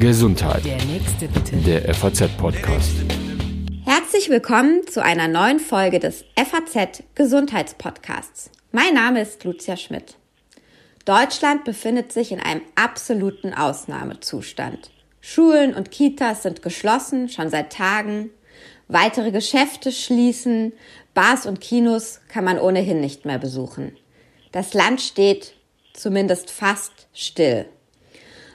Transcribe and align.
Gesundheit. 0.00 0.64
Der 0.64 0.82
nächste 0.84 1.28
bitte. 1.28 1.56
Der 1.58 1.94
FAZ-Podcast. 1.94 2.92
Herzlich 3.84 4.28
willkommen 4.28 4.86
zu 4.86 5.02
einer 5.02 5.28
neuen 5.28 5.60
Folge 5.60 6.00
des 6.00 6.24
FAZ 6.36 7.02
Gesundheitspodcasts. 7.14 8.50
Mein 8.72 8.94
Name 8.94 9.20
ist 9.20 9.44
Lucia 9.44 9.76
Schmidt. 9.76 10.16
Deutschland 11.04 11.64
befindet 11.64 12.12
sich 12.12 12.32
in 12.32 12.40
einem 12.40 12.62
absoluten 12.74 13.54
Ausnahmezustand. 13.54 14.90
Schulen 15.20 15.74
und 15.74 15.90
Kitas 15.90 16.42
sind 16.42 16.62
geschlossen, 16.62 17.28
schon 17.28 17.50
seit 17.50 17.72
Tagen. 17.72 18.30
Weitere 18.88 19.30
Geschäfte 19.30 19.92
schließen. 19.92 20.72
Bars 21.14 21.46
und 21.46 21.60
Kinos 21.60 22.20
kann 22.28 22.44
man 22.44 22.58
ohnehin 22.58 23.00
nicht 23.00 23.24
mehr 23.24 23.38
besuchen. 23.38 23.96
Das 24.52 24.74
Land 24.74 25.00
steht 25.00 25.54
zumindest 25.92 26.50
fast 26.50 26.92
still. 27.12 27.66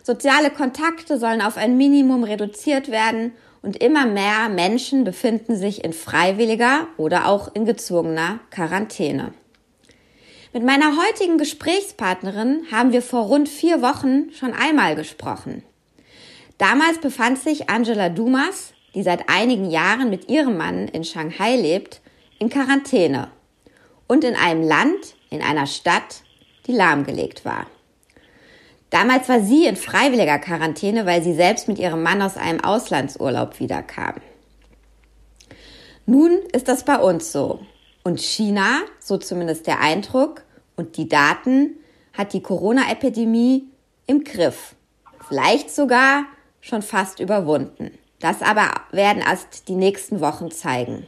Soziale 0.09 0.49
Kontakte 0.49 1.19
sollen 1.19 1.39
auf 1.39 1.55
ein 1.55 1.77
Minimum 1.77 2.23
reduziert 2.23 2.89
werden 2.89 3.31
und 3.61 3.77
immer 3.77 4.07
mehr 4.07 4.49
Menschen 4.49 5.03
befinden 5.03 5.55
sich 5.55 5.83
in 5.83 5.93
freiwilliger 5.93 6.87
oder 6.97 7.27
auch 7.27 7.53
in 7.53 7.65
gezwungener 7.65 8.39
Quarantäne. 8.49 9.35
Mit 10.51 10.65
meiner 10.65 10.97
heutigen 10.97 11.37
Gesprächspartnerin 11.37 12.63
haben 12.71 12.91
wir 12.91 13.03
vor 13.03 13.25
rund 13.25 13.47
vier 13.47 13.83
Wochen 13.83 14.31
schon 14.31 14.51
einmal 14.51 14.95
gesprochen. 14.95 15.61
Damals 16.57 16.97
befand 16.97 17.37
sich 17.37 17.69
Angela 17.69 18.09
Dumas, 18.09 18.73
die 18.95 19.03
seit 19.03 19.29
einigen 19.29 19.69
Jahren 19.69 20.09
mit 20.09 20.27
ihrem 20.27 20.57
Mann 20.57 20.87
in 20.87 21.03
Shanghai 21.03 21.55
lebt, 21.55 22.01
in 22.39 22.49
Quarantäne 22.49 23.27
und 24.07 24.23
in 24.23 24.35
einem 24.35 24.63
Land, 24.63 25.13
in 25.29 25.43
einer 25.43 25.67
Stadt, 25.67 26.23
die 26.65 26.71
lahmgelegt 26.71 27.45
war. 27.45 27.67
Damals 28.89 29.29
war 29.29 29.41
sie 29.41 29.65
in 29.65 29.75
freiwilliger 29.75 30.39
Quarantäne, 30.39 31.05
weil 31.05 31.23
sie 31.23 31.33
selbst 31.33 31.67
mit 31.67 31.77
ihrem 31.77 32.01
Mann 32.01 32.21
aus 32.21 32.37
einem 32.37 32.59
Auslandsurlaub 32.61 33.59
wiederkam. 33.59 34.15
Nun 36.05 36.39
ist 36.53 36.67
das 36.67 36.83
bei 36.85 36.97
uns 36.97 37.31
so. 37.31 37.59
Und 38.03 38.19
China, 38.19 38.79
so 38.99 39.17
zumindest 39.17 39.67
der 39.67 39.79
Eindruck, 39.79 40.43
und 40.75 40.97
die 40.97 41.09
Daten 41.09 41.75
hat 42.13 42.33
die 42.33 42.41
Corona-Epidemie 42.41 43.67
im 44.07 44.23
Griff. 44.23 44.75
Vielleicht 45.27 45.69
sogar 45.69 46.25
schon 46.61 46.81
fast 46.81 47.19
überwunden. 47.19 47.91
Das 48.19 48.41
aber 48.41 48.71
werden 48.91 49.21
erst 49.21 49.67
die 49.67 49.75
nächsten 49.75 50.19
Wochen 50.21 50.51
zeigen. 50.51 51.05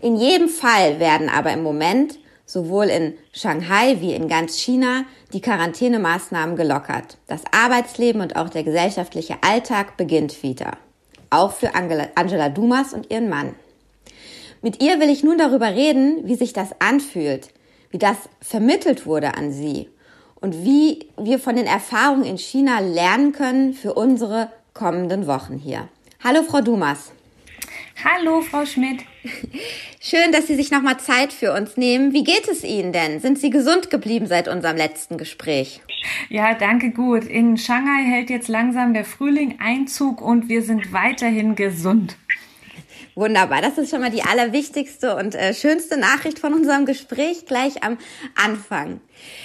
In 0.00 0.16
jedem 0.16 0.48
Fall 0.48 1.00
werden 1.00 1.28
aber 1.28 1.52
im 1.52 1.62
Moment 1.62 2.18
sowohl 2.46 2.86
in 2.86 3.14
Shanghai 3.32 4.00
wie 4.00 4.14
in 4.14 4.28
ganz 4.28 4.58
China 4.58 5.04
die 5.32 5.40
Quarantänemaßnahmen 5.40 6.56
gelockert. 6.56 7.18
Das 7.26 7.42
Arbeitsleben 7.50 8.20
und 8.20 8.36
auch 8.36 8.48
der 8.48 8.64
gesellschaftliche 8.64 9.36
Alltag 9.42 9.96
beginnt 9.96 10.42
wieder. 10.42 10.76
Auch 11.30 11.52
für 11.52 11.74
Angela, 11.74 12.48
Dumas 12.48 12.92
und 12.92 13.10
ihren 13.10 13.28
Mann. 13.28 13.54
Mit 14.62 14.82
ihr 14.82 15.00
will 15.00 15.10
ich 15.10 15.24
nun 15.24 15.38
darüber 15.38 15.74
reden, 15.74 16.22
wie 16.24 16.36
sich 16.36 16.52
das 16.52 16.70
anfühlt, 16.78 17.48
wie 17.90 17.98
das 17.98 18.16
vermittelt 18.40 19.04
wurde 19.06 19.34
an 19.34 19.52
sie 19.52 19.88
und 20.40 20.64
wie 20.64 21.08
wir 21.18 21.38
von 21.38 21.56
den 21.56 21.66
Erfahrungen 21.66 22.24
in 22.24 22.38
China 22.38 22.80
lernen 22.80 23.32
können 23.32 23.72
für 23.72 23.94
unsere 23.94 24.50
kommenden 24.72 25.26
Wochen 25.26 25.58
hier. 25.58 25.88
Hallo, 26.22 26.42
Frau 26.42 26.60
Dumas. 26.60 27.12
Hallo, 28.04 28.42
Frau 28.42 28.66
Schmidt. 28.66 29.02
Schön, 29.98 30.30
dass 30.30 30.46
Sie 30.46 30.56
sich 30.56 30.70
nochmal 30.70 30.98
Zeit 31.00 31.32
für 31.32 31.54
uns 31.54 31.78
nehmen. 31.78 32.12
Wie 32.12 32.22
geht 32.22 32.46
es 32.48 32.62
Ihnen 32.62 32.92
denn? 32.92 33.18
Sind 33.18 33.38
Sie 33.38 33.48
gesund 33.48 33.88
geblieben 33.88 34.26
seit 34.26 34.46
unserem 34.46 34.76
letzten 34.76 35.16
Gespräch? 35.16 35.80
Ja, 36.28 36.52
danke 36.52 36.90
gut. 36.90 37.24
In 37.24 37.56
Shanghai 37.56 38.04
hält 38.04 38.28
jetzt 38.28 38.48
langsam 38.48 38.92
der 38.92 39.06
Frühling 39.06 39.58
Einzug 39.58 40.20
und 40.20 40.50
wir 40.50 40.62
sind 40.62 40.92
weiterhin 40.92 41.54
gesund. 41.54 42.18
Wunderbar, 43.16 43.62
das 43.62 43.78
ist 43.78 43.90
schon 43.90 44.00
mal 44.00 44.10
die 44.10 44.24
allerwichtigste 44.24 45.14
und 45.14 45.36
äh, 45.36 45.54
schönste 45.54 45.96
Nachricht 45.96 46.40
von 46.40 46.52
unserem 46.52 46.84
Gespräch 46.84 47.46
gleich 47.46 47.84
am 47.84 47.96
Anfang. 48.34 49.00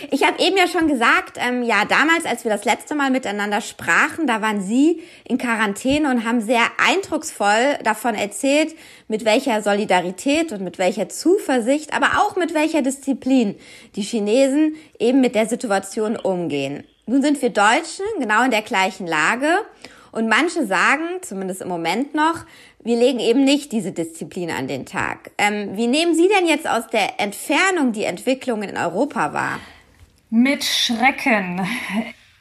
Ich 0.10 0.26
habe 0.26 0.42
eben 0.42 0.58
ja 0.58 0.68
schon 0.68 0.88
gesagt, 0.88 1.38
ähm, 1.38 1.62
ja, 1.62 1.86
damals, 1.86 2.26
als 2.26 2.44
wir 2.44 2.52
das 2.52 2.66
letzte 2.66 2.96
Mal 2.96 3.12
miteinander 3.12 3.62
sprachen, 3.62 4.26
da 4.26 4.42
waren 4.42 4.60
Sie 4.62 5.04
in 5.24 5.38
Quarantäne 5.38 6.10
und 6.10 6.26
haben 6.26 6.42
sehr 6.42 6.64
eindrucksvoll 6.84 7.78
davon 7.84 8.16
erzählt, 8.16 8.74
mit 9.08 9.24
welcher 9.24 9.62
Solidarität 9.62 10.52
und 10.52 10.62
mit 10.62 10.80
welcher 10.80 11.08
Zuversicht, 11.08 11.94
aber 11.94 12.24
auch 12.24 12.36
mit 12.36 12.56
welcher 12.56 12.82
Disziplin 12.82 13.56
die 13.96 14.02
Chinesen 14.02 14.78
eben 14.98 15.22
mit 15.22 15.36
der 15.36 15.46
Situation 15.46 16.16
umgehen. 16.16 16.86
Nun 17.06 17.22
sind 17.22 17.40
wir 17.40 17.52
Deutschen 17.52 18.06
genau 18.20 18.44
in 18.44 18.52
der 18.52 18.64
gleichen 18.64 19.06
Lage 19.06 19.60
und 20.12 20.28
manche 20.28 20.66
sagen, 20.66 21.04
zumindest 21.22 21.62
im 21.62 21.68
Moment 21.68 22.14
noch, 22.16 22.46
wir 22.84 22.98
legen 22.98 23.20
eben 23.20 23.44
nicht 23.44 23.72
diese 23.72 23.92
Disziplin 23.92 24.52
an 24.52 24.68
den 24.68 24.86
Tag. 24.86 25.32
Ähm, 25.38 25.76
wie 25.76 25.88
nehmen 25.88 26.16
Sie 26.16 26.28
denn 26.28 26.48
jetzt 26.48 26.68
aus 26.68 26.88
der 26.88 27.20
Entfernung 27.20 27.92
die 27.92 28.06
Entwicklungen 28.06 28.70
in 28.70 28.78
Europa 28.78 29.34
wahr? 29.34 29.60
Mit 30.30 30.64
Schrecken. 30.64 31.68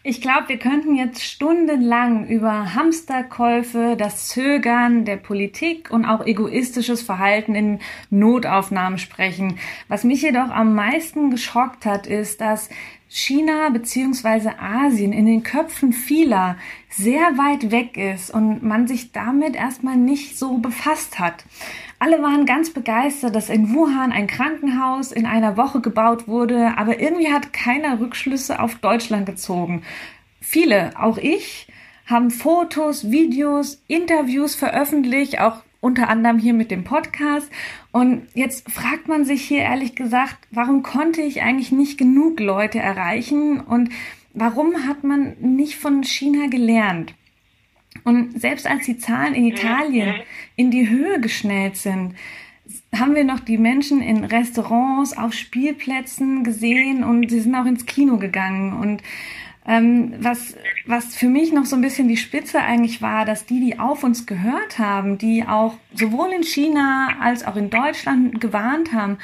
Ich 0.05 0.23
glaube, 0.23 0.49
wir 0.49 0.59
könnten 0.59 0.95
jetzt 0.95 1.23
stundenlang 1.23 2.29
über 2.29 2.75
Hamsterkäufe, 2.75 3.97
das 3.99 4.29
Zögern 4.29 5.05
der 5.05 5.17
Politik 5.17 5.91
und 5.91 6.05
auch 6.07 6.25
egoistisches 6.25 7.03
Verhalten 7.03 7.55
in 7.55 7.81
Notaufnahmen 8.09 8.99
sprechen. 8.99 9.59
Was 9.89 10.05
mich 10.05 10.23
jedoch 10.23 10.51
am 10.51 10.75
meisten 10.75 11.31
geschockt 11.31 11.85
hat, 11.85 12.07
ist, 12.07 12.41
dass 12.41 12.71
China 13.09 13.71
bzw. 13.71 14.51
Asien 14.61 15.13
in 15.13 15.25
den 15.25 15.43
Köpfen 15.43 15.93
vieler 15.93 16.57
sehr 16.91 17.39
weit 17.39 17.71
weg 17.71 17.97
ist 17.97 18.31
und 18.31 18.63
man 18.63 18.87
sich 18.87 19.13
damit 19.13 19.57
erstmal 19.57 19.97
nicht 19.97 20.39
so 20.39 20.59
befasst 20.59 21.19
hat. 21.19 21.45
Alle 21.99 22.23
waren 22.23 22.45
ganz 22.45 22.71
begeistert, 22.71 23.35
dass 23.35 23.49
in 23.49 23.75
Wuhan 23.75 24.13
ein 24.13 24.27
Krankenhaus 24.27 25.11
in 25.11 25.27
einer 25.27 25.57
Woche 25.57 25.81
gebaut 25.81 26.29
wurde, 26.29 26.77
aber 26.77 27.01
irgendwie 27.01 27.33
hat 27.33 27.53
keiner 27.53 27.99
Rückschlüsse 27.99 28.61
auf 28.61 28.77
Deutschland 28.77 29.27
gezogen. 29.27 29.83
Viele, 30.41 30.93
auch 31.01 31.19
ich, 31.19 31.67
haben 32.07 32.31
Fotos, 32.31 33.11
Videos, 33.11 33.83
Interviews 33.87 34.55
veröffentlicht, 34.55 35.41
auch 35.41 35.63
unter 35.81 36.09
anderem 36.09 36.39
hier 36.39 36.55
mit 36.55 36.71
dem 36.71 36.85
Podcast. 36.85 37.51
Und 37.93 38.27
jetzt 38.35 38.71
fragt 38.71 39.09
man 39.09 39.25
sich 39.25 39.43
hier 39.43 39.61
ehrlich 39.61 39.95
gesagt, 39.95 40.37
warum 40.51 40.83
konnte 40.83 41.23
ich 41.23 41.43
eigentlich 41.43 41.73
nicht 41.73 41.99
genug 41.99 42.41
Leute 42.41 42.79
erreichen 42.79 43.61
und 43.61 43.91
warum 44.35 44.87
hat 44.87 45.05
man 45.05 45.37
nicht 45.41 45.77
von 45.77 46.03
China 46.03 46.49
gelernt? 46.49 47.15
Und 48.05 48.41
selbst 48.41 48.67
als 48.67 48.87
die 48.87 48.99
Zahlen 48.99 49.35
in 49.35 49.47
Italien 49.47 50.15
in 50.57 50.71
die 50.71 50.89
Höhe 50.89 51.21
geschnellt 51.21 51.77
sind, 51.77 52.15
haben 52.95 53.15
wir 53.15 53.25
noch 53.25 53.41
die 53.41 53.59
Menschen 53.59 54.01
in 54.01 54.25
Restaurants, 54.25 55.17
auf 55.17 55.33
Spielplätzen 55.33 56.45
gesehen 56.45 57.03
und 57.03 57.31
sie 57.31 57.41
sind 57.41 57.55
auch 57.55 57.67
ins 57.67 57.87
Kino 57.87 58.19
gegangen. 58.19 58.73
Und 58.75 59.03
ähm, 59.69 60.15
was, 60.21 60.57
was 60.87 61.15
für 61.15 61.29
mich 61.29 61.53
noch 61.53 61.67
so 61.67 61.77
ein 61.77 61.83
bisschen 61.83 62.09
die 62.09 62.17
Spitze 62.17 62.61
eigentlich 62.61 63.03
war, 63.03 63.27
dass 63.27 63.45
die, 63.45 63.61
die 63.61 63.79
auf 63.79 64.03
uns 64.03 64.25
gehört 64.25 64.79
haben, 64.79 65.19
die 65.19 65.45
auch 65.47 65.75
sowohl 65.95 66.33
in 66.33 66.43
China 66.43 67.17
als 67.21 67.47
auch 67.47 67.55
in 67.55 67.69
Deutschland 67.69 68.41
gewarnt 68.41 68.95
haben, 68.95 69.19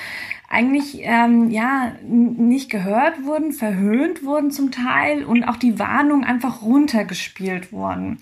eigentlich 0.51 1.01
ähm, 1.01 1.51
ja 1.51 1.93
nicht 2.07 2.71
gehört 2.71 3.25
wurden, 3.25 3.53
verhöhnt 3.53 4.23
wurden 4.23 4.51
zum 4.51 4.71
Teil 4.71 5.25
und 5.25 5.45
auch 5.45 5.57
die 5.57 5.79
Warnung 5.79 6.25
einfach 6.25 6.61
runtergespielt 6.61 7.73
wurden. 7.73 8.19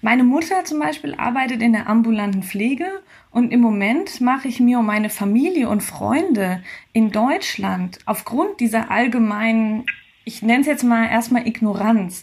Meine 0.00 0.22
Mutter 0.22 0.64
zum 0.64 0.78
Beispiel 0.78 1.14
arbeitet 1.16 1.60
in 1.60 1.72
der 1.72 1.88
ambulanten 1.88 2.44
Pflege 2.44 2.86
und 3.32 3.52
im 3.52 3.60
Moment 3.60 4.20
mache 4.20 4.46
ich 4.46 4.60
mir 4.60 4.78
um 4.78 4.86
meine 4.86 5.10
Familie 5.10 5.68
und 5.68 5.82
Freunde 5.82 6.62
in 6.92 7.10
Deutschland 7.10 7.98
aufgrund 8.06 8.60
dieser 8.60 8.92
allgemeinen 8.92 9.84
ich 10.24 10.42
nenne 10.42 10.60
es 10.62 10.66
jetzt 10.66 10.84
mal 10.84 11.08
erstmal 11.08 11.46
Ignoranz, 11.46 12.22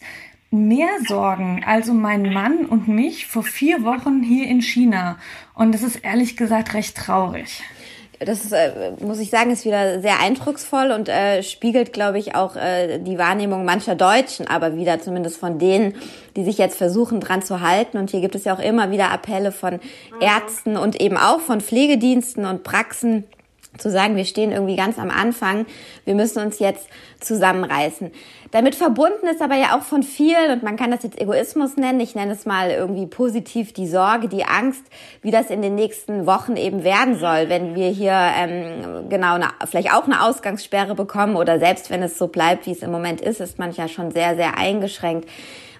mehr 0.50 0.89
Sorgen 1.07 1.63
als 1.66 1.89
um 1.89 2.01
meinen 2.01 2.34
Mann 2.34 2.66
und 2.66 2.87
mich 2.87 3.28
vor 3.28 3.43
vier 3.43 3.84
Wochen 3.84 4.22
hier 4.22 4.47
in 4.47 4.61
China. 4.61 5.17
Und 5.55 5.73
das 5.73 5.81
ist 5.81 5.97
ehrlich 6.03 6.35
gesagt 6.35 6.73
recht 6.73 6.97
traurig. 6.97 7.64
Das 8.20 8.43
ist, 8.46 8.52
äh, 8.52 8.91
muss 8.99 9.17
ich 9.17 9.31
sagen, 9.31 9.49
ist 9.49 9.66
wieder 9.66 9.99
sehr 9.99 10.20
eindrucksvoll 10.20 10.91
und 10.91 11.09
äh, 11.09 11.41
spiegelt, 11.41 11.91
glaube 11.91 12.20
ich, 12.20 12.35
auch 12.35 12.55
äh, 12.55 12.99
die 12.99 13.17
Wahrnehmung 13.17 13.66
mancher 13.66 13.96
Deutschen, 13.96 14.47
aber 14.47 14.76
wieder 14.76 14.99
zumindest 14.99 15.37
von 15.37 15.58
denen, 15.58 15.96
die 16.35 16.43
sich 16.43 16.59
jetzt 16.59 16.78
versuchen, 16.78 17.20
dran 17.20 17.41
zu 17.41 17.61
halten. 17.61 17.97
Und 17.97 18.11
hier 18.11 18.22
gibt 18.22 18.35
es 18.35 18.43
ja 18.43 18.53
auch 18.53 18.59
immer 18.59 18.91
wieder 18.91 19.09
Appelle 19.09 19.52
von 19.52 19.79
Ärzten 20.20 20.78
und 20.78 21.02
eben 21.02 21.17
auch 21.17 21.40
von 21.40 21.61
Pflegediensten 21.61 22.46
und 22.46 22.61
Praxen, 22.64 23.23
zu 23.78 23.90
sagen, 23.90 24.16
wir 24.16 24.26
stehen 24.26 24.52
irgendwie 24.52 24.76
ganz 24.76 25.00
am 25.00 25.09
Anfang, 25.09 25.66
wir 26.06 26.16
müssen 26.16 26.44
uns 26.44 26.59
jetzt 26.59 26.88
zusammenreißen. 27.20 28.12
Damit 28.52 28.76
verbunden 28.76 29.28
ist 29.28 29.41
aber 29.41 29.56
ja 29.56 29.78
auch 29.78 29.84
von 29.84 30.03
vielen, 30.03 30.52
und 30.52 30.62
man 30.62 30.76
kann 30.76 30.91
das 30.91 31.03
jetzt 31.03 31.20
Egoismus 31.20 31.78
nennen, 31.78 32.02
ich 32.02 32.16
nenne 32.16 32.34
es 32.34 32.46
mal 32.46 32.70
irgendwie 32.70 33.08
positiv 33.08 33.72
die 33.72 33.88
Sorge, 33.88 34.28
die 34.28 34.44
Angst, 34.44 34.84
wie 35.22 35.32
das 35.32 35.50
in 35.50 35.62
den 35.62 35.76
nächsten 35.76 36.26
Wochen 36.26 36.58
eben 36.58 36.84
werden 36.84 37.18
soll, 37.18 37.47
wenn 37.47 37.76
wir 37.76 37.90
hier 37.90 38.12
ähm, 38.12 39.09
genau 39.09 39.35
eine, 39.35 39.47
vielleicht 39.70 39.94
auch 39.94 40.03
eine 40.03 40.22
Ausgangssperre 40.22 40.96
bekommen 40.96 41.38
oder 41.38 41.59
selbst 41.59 41.90
wenn 41.90 42.03
es 42.03 42.17
so 42.17 42.28
bleibt, 42.28 42.66
wie 42.66 42.72
es 42.72 42.84
im 42.84 42.91
Moment 42.91 43.22
ist, 43.22 43.40
ist 43.40 43.58
man 43.58 43.72
ja 43.72 43.88
schon 43.88 44.12
sehr, 44.12 44.35
sehr 44.35 44.58
eingeschränkt. 44.58 45.29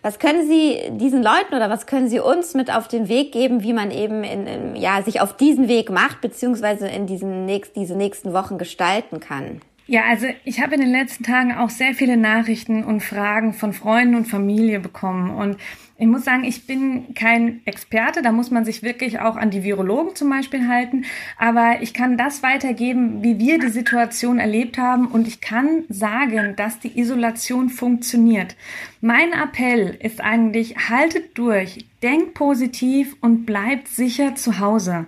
Was 0.04 0.18
können 0.18 0.48
Sie 0.48 0.82
diesen 0.98 1.22
Leuten 1.22 1.54
oder 1.54 1.70
was 1.70 1.86
können 1.86 2.10
Sie 2.10 2.20
uns 2.20 2.56
mit 2.56 2.74
auf 2.74 2.88
den 2.88 3.08
Weg 3.08 3.32
geben, 3.32 3.62
wie 3.62 3.74
man 3.74 3.92
eben 3.92 4.24
in, 4.24 4.48
in, 4.48 4.76
ja, 4.76 5.04
sich 5.04 5.22
auf 5.22 5.38
diesen 5.38 5.68
Weg 5.68 5.92
macht, 5.92 6.22
beziehungsweise 6.22 6.88
in 6.88 7.06
diesen 7.06 7.46
nächst, 7.46 7.76
diese 7.76 7.96
nächsten 7.96 8.34
Wochen 8.34 8.58
gestalten 8.58 9.20
kann? 9.20 9.62
Ja, 9.88 10.04
also 10.10 10.28
ich 10.46 10.62
habe 10.62 10.76
in 10.76 10.82
den 10.82 10.92
letzten 10.92 11.24
Tagen 11.24 11.54
auch 11.54 11.70
sehr 11.70 11.94
viele 11.94 12.16
Nachrichten 12.16 12.84
und 12.84 13.02
Fragen 13.02 13.54
von 13.54 13.74
Freunden 13.74 14.16
und 14.16 14.26
Familie 14.26 14.80
bekommen. 14.80 15.32
Und 15.32 15.58
ich 15.98 16.08
muss 16.08 16.24
sagen, 16.24 16.44
ich 16.46 16.66
bin 16.66 17.14
kein 17.14 17.62
Experte, 17.66 18.22
da 18.22 18.32
muss 18.32 18.52
man 18.52 18.64
sich 18.66 18.84
wirklich 18.84 19.20
auch 19.20 19.36
an 19.36 19.52
die 19.52 19.64
Virologen 19.64 20.16
zum 20.16 20.30
Beispiel 20.30 20.68
halten. 20.68 21.06
Aber 21.38 21.82
ich 21.82 21.94
kann 21.94 22.18
das 22.18 22.42
weitergeben, 22.42 23.22
wie 23.22 23.38
wir 23.38 23.60
die 23.60 23.70
Situation 23.70 24.40
erlebt 24.40 24.78
haben. 24.78 25.08
Und 25.08 25.28
ich 25.28 25.42
kann 25.42 25.84
sagen, 25.90 26.56
dass 26.56 26.80
die 26.80 27.00
Isolation 27.00 27.70
funktioniert. 27.70 28.56
Mein 29.02 29.34
Appell 29.34 29.98
ist 30.00 30.22
eigentlich, 30.22 30.90
haltet 30.90 31.38
durch, 31.38 31.86
denkt 32.02 32.34
positiv 32.34 33.16
und 33.22 33.46
bleibt 33.46 33.88
sicher 33.88 34.36
zu 34.36 34.60
Hause. 34.60 35.06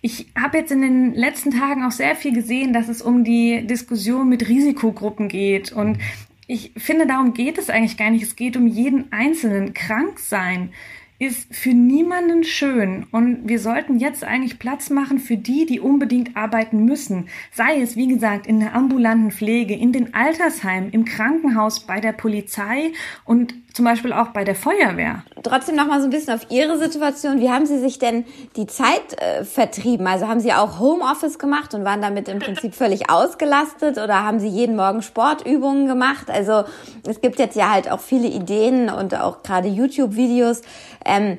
Ich 0.00 0.28
habe 0.40 0.58
jetzt 0.58 0.70
in 0.70 0.82
den 0.82 1.14
letzten 1.14 1.50
Tagen 1.50 1.84
auch 1.84 1.90
sehr 1.90 2.14
viel 2.14 2.32
gesehen, 2.32 2.72
dass 2.72 2.88
es 2.88 3.02
um 3.02 3.24
die 3.24 3.66
Diskussion 3.66 4.28
mit 4.28 4.48
Risikogruppen 4.48 5.28
geht. 5.28 5.72
Und 5.72 5.98
ich 6.46 6.72
finde, 6.76 7.06
darum 7.06 7.34
geht 7.34 7.58
es 7.58 7.68
eigentlich 7.68 7.96
gar 7.96 8.10
nicht. 8.10 8.22
Es 8.22 8.36
geht 8.36 8.56
um 8.56 8.66
jeden 8.66 9.12
Einzelnen. 9.12 9.74
Krank 9.74 10.20
sein 10.20 10.70
ist 11.18 11.52
für 11.52 11.70
niemanden 11.70 12.44
schön 12.44 13.06
und 13.10 13.48
wir 13.48 13.58
sollten 13.58 13.98
jetzt 13.98 14.22
eigentlich 14.22 14.60
Platz 14.60 14.88
machen 14.88 15.18
für 15.18 15.36
die, 15.36 15.66
die 15.66 15.80
unbedingt 15.80 16.36
arbeiten 16.36 16.84
müssen. 16.84 17.28
Sei 17.52 17.80
es, 17.80 17.96
wie 17.96 18.06
gesagt, 18.06 18.46
in 18.46 18.60
der 18.60 18.74
ambulanten 18.74 19.32
Pflege, 19.32 19.74
in 19.74 19.92
den 19.92 20.14
Altersheimen, 20.14 20.90
im 20.90 21.04
Krankenhaus, 21.04 21.80
bei 21.80 22.00
der 22.00 22.12
Polizei 22.12 22.92
und 23.24 23.54
zum 23.78 23.84
Beispiel 23.84 24.12
auch 24.12 24.30
bei 24.30 24.42
der 24.42 24.56
Feuerwehr. 24.56 25.22
Trotzdem 25.44 25.76
noch 25.76 25.86
mal 25.86 26.00
so 26.00 26.08
ein 26.08 26.10
bisschen 26.10 26.34
auf 26.34 26.50
Ihre 26.50 26.78
Situation. 26.78 27.38
Wie 27.38 27.48
haben 27.48 27.64
Sie 27.64 27.78
sich 27.78 28.00
denn 28.00 28.24
die 28.56 28.66
Zeit 28.66 29.22
äh, 29.22 29.44
vertrieben? 29.44 30.04
Also 30.08 30.26
haben 30.26 30.40
Sie 30.40 30.52
auch 30.52 30.80
Homeoffice 30.80 31.38
gemacht 31.38 31.74
und 31.74 31.84
waren 31.84 32.02
damit 32.02 32.26
im 32.26 32.40
Prinzip 32.40 32.74
völlig 32.74 33.08
ausgelastet 33.08 33.98
oder 33.98 34.24
haben 34.24 34.40
Sie 34.40 34.48
jeden 34.48 34.74
Morgen 34.74 35.00
Sportübungen 35.00 35.86
gemacht? 35.86 36.28
Also 36.28 36.64
es 37.06 37.20
gibt 37.20 37.38
jetzt 37.38 37.54
ja 37.54 37.70
halt 37.70 37.88
auch 37.88 38.00
viele 38.00 38.26
Ideen 38.26 38.90
und 38.90 39.14
auch 39.14 39.44
gerade 39.44 39.68
YouTube-Videos. 39.68 40.62
Ähm, 41.04 41.38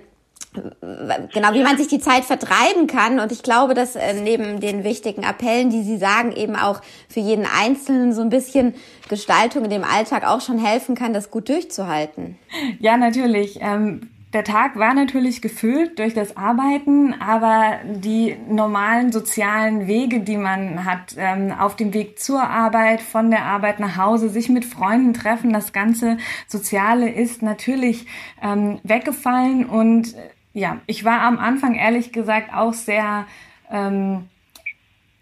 genau, 0.53 1.53
wie 1.53 1.63
man 1.63 1.77
sich 1.77 1.87
die 1.87 1.99
Zeit 1.99 2.25
vertreiben 2.25 2.87
kann. 2.87 3.19
Und 3.19 3.31
ich 3.31 3.43
glaube, 3.43 3.73
dass 3.73 3.95
äh, 3.95 4.13
neben 4.13 4.59
den 4.59 4.83
wichtigen 4.83 5.23
Appellen, 5.23 5.69
die 5.69 5.83
Sie 5.83 5.97
sagen, 5.97 6.31
eben 6.31 6.55
auch 6.55 6.81
für 7.07 7.19
jeden 7.19 7.45
Einzelnen 7.45 8.13
so 8.13 8.21
ein 8.21 8.29
bisschen 8.29 8.73
Gestaltung 9.09 9.65
in 9.65 9.69
dem 9.69 9.83
Alltag 9.83 10.25
auch 10.25 10.41
schon 10.41 10.57
helfen 10.57 10.95
kann, 10.95 11.13
das 11.13 11.31
gut 11.31 11.49
durchzuhalten. 11.49 12.37
Ja, 12.79 12.97
natürlich. 12.97 13.59
Ähm 13.61 14.09
der 14.33 14.43
Tag 14.43 14.75
war 14.77 14.93
natürlich 14.93 15.41
gefüllt 15.41 15.97
durch 15.97 16.13
das 16.13 16.37
Arbeiten, 16.37 17.15
aber 17.19 17.79
die 17.83 18.37
normalen 18.47 19.11
sozialen 19.11 19.87
Wege, 19.87 20.19
die 20.19 20.37
man 20.37 20.85
hat, 20.85 21.15
ähm, 21.17 21.51
auf 21.51 21.75
dem 21.75 21.95
Weg 21.95 22.19
zur 22.19 22.43
Arbeit, 22.43 23.01
von 23.01 23.31
der 23.31 23.45
Arbeit 23.45 23.79
nach 23.79 23.97
Hause, 23.97 24.29
sich 24.29 24.47
mit 24.47 24.65
Freunden 24.65 25.15
treffen, 25.15 25.51
das 25.51 25.73
ganze 25.73 26.17
Soziale 26.47 27.11
ist 27.11 27.41
natürlich 27.41 28.05
ähm, 28.43 28.79
weggefallen 28.83 29.65
und 29.65 30.13
ja, 30.53 30.79
ich 30.87 31.05
war 31.05 31.21
am 31.21 31.37
Anfang 31.37 31.75
ehrlich 31.75 32.11
gesagt 32.11 32.53
auch 32.53 32.73
sehr 32.73 33.25
ähm, 33.69 34.27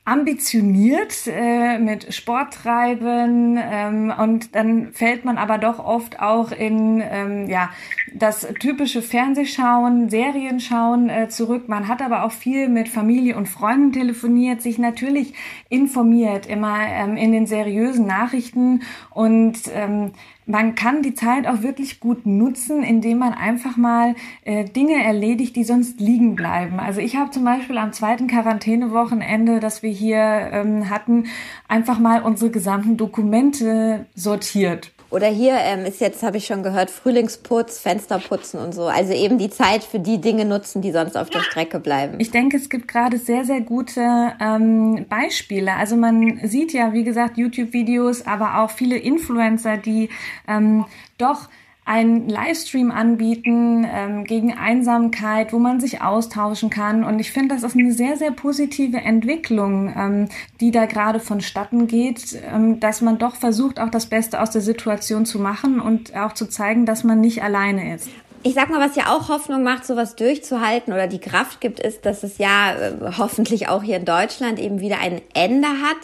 ambitioniert 0.08 1.28
äh, 1.28 1.80
mit 1.80 2.14
Sporttreiben 2.14 3.60
ähm, 3.62 4.14
und 4.18 4.56
dann 4.56 4.94
fällt 4.94 5.26
man 5.26 5.38
aber 5.38 5.58
doch 5.58 5.80
oft 5.80 6.22
auch 6.22 6.54
in 6.54 7.04
ähm, 7.06 7.50
ja 7.50 7.72
das 8.14 8.48
typische 8.62 9.02
Fernsehschauen, 9.02 10.10
Serienschauen 10.10 11.10
äh, 11.10 11.28
zurück. 11.28 11.68
Man 11.68 11.90
hat 11.90 12.02
aber 12.02 12.24
auch 12.24 12.32
viel 12.32 12.70
mit 12.70 12.88
Familie 12.88 13.36
und 13.36 13.50
Freunden 13.50 13.92
telefoniert, 13.92 14.62
sich 14.62 14.78
natürlich 14.78 15.34
informiert, 15.68 16.46
immer 16.46 16.78
ähm, 16.88 17.18
in 17.18 17.34
den 17.34 17.46
seriösen 17.46 18.08
Nachrichten 18.08 18.84
und 19.10 19.60
ähm, 19.74 20.14
man 20.48 20.76
kann 20.76 21.04
die 21.04 21.14
Zeit 21.14 21.46
auch 21.46 21.62
wirklich 21.62 22.00
gut 22.00 22.26
nutzen, 22.26 22.82
indem 22.82 23.20
man 23.20 23.34
einfach 23.34 23.76
mal 23.76 24.16
äh, 24.44 24.64
Dinge 24.64 25.04
erledigt, 25.04 25.56
die 25.58 25.66
sonst 25.66 26.00
liegen 26.00 26.36
bleiben. 26.36 26.80
Also 26.80 27.02
ich 27.02 27.18
habe 27.18 27.32
zum 27.32 27.44
Beispiel 27.44 27.78
am 27.78 27.92
zweiten 27.92 28.28
Quarantänewochenende, 28.28 29.60
das 29.60 29.84
wir 29.84 29.92
hier 29.92 30.50
ähm, 30.52 30.90
hatten, 30.90 31.26
einfach 31.68 32.00
mal 32.00 32.22
unsere 32.22 32.50
gesamten 32.50 32.96
Dokumente 32.96 34.06
sortiert. 34.16 34.94
Oder 35.10 35.28
hier 35.28 35.56
ähm, 35.60 35.86
ist 35.86 36.02
jetzt, 36.02 36.22
habe 36.24 36.38
ich 36.38 36.46
schon 36.46 36.64
gehört, 36.64 36.92
Frühlingsputz, 36.92 37.80
Fensterputzen 37.80 38.60
und 38.60 38.74
so. 38.74 38.88
Also 38.88 39.14
eben 39.14 39.38
die 39.38 39.50
Zeit 39.50 39.84
für 39.84 40.00
die 40.00 40.20
Dinge 40.20 40.46
nutzen, 40.46 40.82
die 40.82 40.92
sonst 40.92 41.16
auf 41.16 41.30
der 41.30 41.40
Strecke 41.40 41.80
bleiben. 41.80 42.20
Ich 42.20 42.32
denke, 42.32 42.58
es 42.58 42.70
gibt 42.70 42.88
gerade 42.88 43.18
sehr, 43.18 43.46
sehr 43.46 43.62
gute 43.62 44.02
ähm, 44.42 45.06
Beispiele. 45.08 45.74
Also 45.74 45.96
man 45.96 46.42
sieht 46.44 46.74
ja, 46.74 46.92
wie 46.94 47.04
gesagt, 47.04 47.38
YouTube-Videos, 47.38 48.26
aber 48.28 48.60
auch 48.60 48.72
viele 48.72 48.98
Influencer, 48.98 49.78
die 49.78 50.10
ähm, 50.48 50.86
doch 51.18 51.48
einen 51.88 52.28
Livestream 52.28 52.92
anbieten 52.92 53.88
ähm, 53.90 54.26
gegen 54.26 54.54
Einsamkeit, 54.54 55.54
wo 55.54 55.58
man 55.58 55.80
sich 55.80 56.02
austauschen 56.02 56.70
kann. 56.70 57.06
Und 57.06 57.20
ich 57.20 57.32
finde, 57.32 57.56
das 57.56 57.64
ist 57.64 57.78
eine 57.78 57.94
sehr, 57.94 58.18
sehr 58.18 58.32
positive 58.32 58.98
Entwicklung, 58.98 59.94
ähm, 59.98 60.30
die 60.60 60.72
da 60.72 60.86
gerade 60.86 61.22
vonstatten 61.22 61.88
geht, 61.88 62.38
ähm, 62.54 62.82
dass 62.82 63.00
man 63.00 63.18
doch 63.18 63.38
versucht, 63.38 63.80
auch 63.80 63.90
das 63.90 64.08
Beste 64.08 64.42
aus 64.42 64.52
der 64.52 64.62
Situation 64.62 65.26
zu 65.26 65.40
machen 65.40 65.80
und 65.80 66.14
auch 66.14 66.34
zu 66.34 66.48
zeigen, 66.48 66.86
dass 66.86 67.06
man 67.06 67.22
nicht 67.22 67.42
alleine 67.42 67.96
ist. 67.96 68.10
Ich 68.44 68.54
sag 68.54 68.70
mal, 68.70 68.86
was 68.86 68.98
ja 68.98 69.16
auch 69.16 69.30
Hoffnung 69.30 69.64
macht, 69.64 69.86
sowas 69.86 70.18
durchzuhalten 70.18 70.92
oder 70.94 71.08
die 71.08 71.20
Kraft 71.20 71.62
gibt, 71.62 71.80
ist, 71.80 72.06
dass 72.06 72.24
es 72.24 72.38
ja 72.38 72.74
äh, 72.74 73.12
hoffentlich 73.18 73.70
auch 73.70 73.82
hier 73.82 73.96
in 73.96 74.06
Deutschland 74.06 74.60
eben 74.60 74.82
wieder 74.82 75.00
ein 75.00 75.22
Ende 75.34 75.68
hat. 75.68 75.98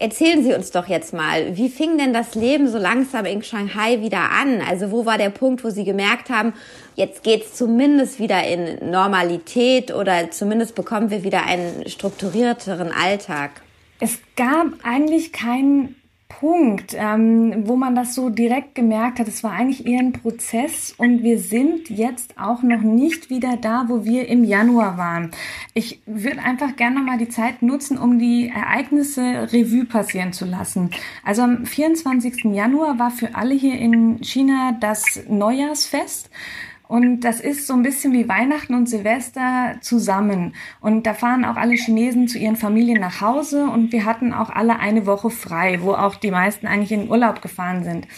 Erzählen 0.00 0.44
Sie 0.44 0.54
uns 0.54 0.70
doch 0.70 0.86
jetzt 0.86 1.12
mal, 1.12 1.56
wie 1.56 1.68
fing 1.68 1.98
denn 1.98 2.12
das 2.12 2.36
Leben 2.36 2.68
so 2.68 2.78
langsam 2.78 3.24
in 3.24 3.42
Shanghai 3.42 4.00
wieder 4.00 4.30
an? 4.30 4.60
Also 4.60 4.92
wo 4.92 5.04
war 5.04 5.18
der 5.18 5.30
Punkt, 5.30 5.64
wo 5.64 5.70
Sie 5.70 5.82
gemerkt 5.82 6.30
haben, 6.30 6.52
jetzt 6.94 7.24
geht's 7.24 7.54
zumindest 7.54 8.20
wieder 8.20 8.46
in 8.46 8.90
Normalität 8.90 9.92
oder 9.92 10.30
zumindest 10.30 10.76
bekommen 10.76 11.10
wir 11.10 11.24
wieder 11.24 11.44
einen 11.46 11.88
strukturierteren 11.88 12.92
Alltag? 12.92 13.62
Es 13.98 14.20
gab 14.36 14.66
eigentlich 14.84 15.32
keinen 15.32 15.96
Punkt, 16.28 16.94
ähm, 16.96 17.66
wo 17.66 17.74
man 17.74 17.94
das 17.94 18.14
so 18.14 18.28
direkt 18.28 18.74
gemerkt 18.74 19.18
hat. 19.18 19.28
Es 19.28 19.42
war 19.42 19.52
eigentlich 19.52 19.86
eher 19.86 20.00
ein 20.00 20.12
Prozess 20.12 20.94
und 20.96 21.22
wir 21.22 21.38
sind 21.38 21.88
jetzt 21.88 22.38
auch 22.38 22.62
noch 22.62 22.82
nicht 22.82 23.30
wieder 23.30 23.56
da, 23.56 23.86
wo 23.88 24.04
wir 24.04 24.28
im 24.28 24.44
Januar 24.44 24.98
waren. 24.98 25.30
Ich 25.74 26.00
würde 26.06 26.42
einfach 26.42 26.76
gerne 26.76 26.96
noch 26.96 27.06
mal 27.06 27.18
die 27.18 27.30
Zeit 27.30 27.62
nutzen, 27.62 27.96
um 27.98 28.18
die 28.18 28.52
Ereignisse 28.54 29.52
Revue 29.52 29.86
passieren 29.86 30.32
zu 30.32 30.44
lassen. 30.44 30.90
Also 31.24 31.42
am 31.42 31.64
24. 31.64 32.44
Januar 32.44 32.98
war 32.98 33.10
für 33.10 33.34
alle 33.34 33.54
hier 33.54 33.78
in 33.78 34.22
China 34.22 34.76
das 34.78 35.20
Neujahrsfest. 35.28 36.30
Und 36.88 37.20
das 37.20 37.40
ist 37.40 37.66
so 37.66 37.74
ein 37.74 37.82
bisschen 37.82 38.14
wie 38.14 38.28
Weihnachten 38.28 38.74
und 38.74 38.88
Silvester 38.88 39.76
zusammen. 39.82 40.54
Und 40.80 41.06
da 41.06 41.12
fahren 41.12 41.44
auch 41.44 41.56
alle 41.56 41.74
Chinesen 41.74 42.28
zu 42.28 42.38
ihren 42.38 42.56
Familien 42.56 43.00
nach 43.00 43.20
Hause 43.20 43.66
und 43.66 43.92
wir 43.92 44.06
hatten 44.06 44.32
auch 44.32 44.48
alle 44.48 44.78
eine 44.78 45.04
Woche 45.04 45.28
frei, 45.28 45.80
wo 45.82 45.92
auch 45.92 46.16
die 46.16 46.30
meisten 46.30 46.66
eigentlich 46.66 46.92
in 46.92 47.10
Urlaub 47.10 47.42
gefahren 47.42 47.84
sind. 47.84 48.08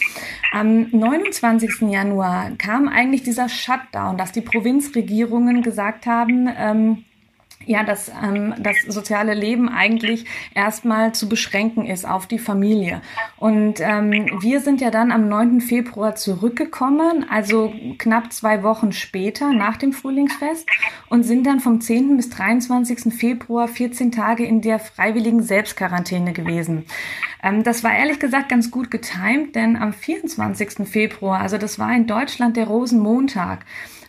Am 0.53 0.89
29. 0.89 1.81
Januar 1.81 2.51
kam 2.57 2.87
eigentlich 2.87 3.23
dieser 3.23 3.49
Shutdown, 3.49 4.17
dass 4.17 4.31
die 4.31 4.41
Provinzregierungen 4.41 5.61
gesagt 5.63 6.05
haben, 6.05 6.49
ähm, 6.57 7.03
ja, 7.65 7.83
dass 7.83 8.09
ähm, 8.09 8.53
das 8.59 8.77
soziale 8.87 9.33
Leben 9.33 9.69
eigentlich 9.69 10.25
erstmal 10.53 11.13
zu 11.13 11.29
beschränken 11.29 11.85
ist 11.85 12.07
auf 12.07 12.27
die 12.27 12.39
Familie. 12.39 13.01
Und 13.37 13.79
ähm, 13.79 14.11
wir 14.41 14.61
sind 14.61 14.81
ja 14.81 14.91
dann 14.91 15.11
am 15.11 15.27
9. 15.27 15.61
Februar 15.61 16.15
zurückgekommen, 16.15 17.25
also 17.29 17.73
knapp 17.97 18.31
zwei 18.33 18.63
Wochen 18.63 18.91
später 18.91 19.53
nach 19.53 19.77
dem 19.77 19.93
Frühlingsfest 19.93 20.67
und 21.09 21.23
sind 21.23 21.45
dann 21.45 21.59
vom 21.59 21.81
10. 21.81 22.17
bis 22.17 22.29
23. 22.29 23.13
Februar 23.13 23.67
14 23.67 24.11
Tage 24.11 24.45
in 24.45 24.61
der 24.61 24.79
freiwilligen 24.79 25.43
Selbstquarantäne 25.43 26.33
gewesen. 26.33 26.85
Ähm, 27.43 27.63
das 27.63 27.83
war 27.83 27.93
ehrlich 27.93 28.19
gesagt 28.19 28.49
ganz 28.49 28.71
gut 28.71 28.91
getimt, 28.91 29.55
denn 29.55 29.75
am 29.75 29.93
24. 29.93 30.87
Februar, 30.87 31.39
also 31.39 31.57
das 31.57 31.79
war 31.79 31.93
in 31.95 32.07
Deutschland 32.07 32.57
der 32.57 32.67
Rosenmontag, 32.67 33.65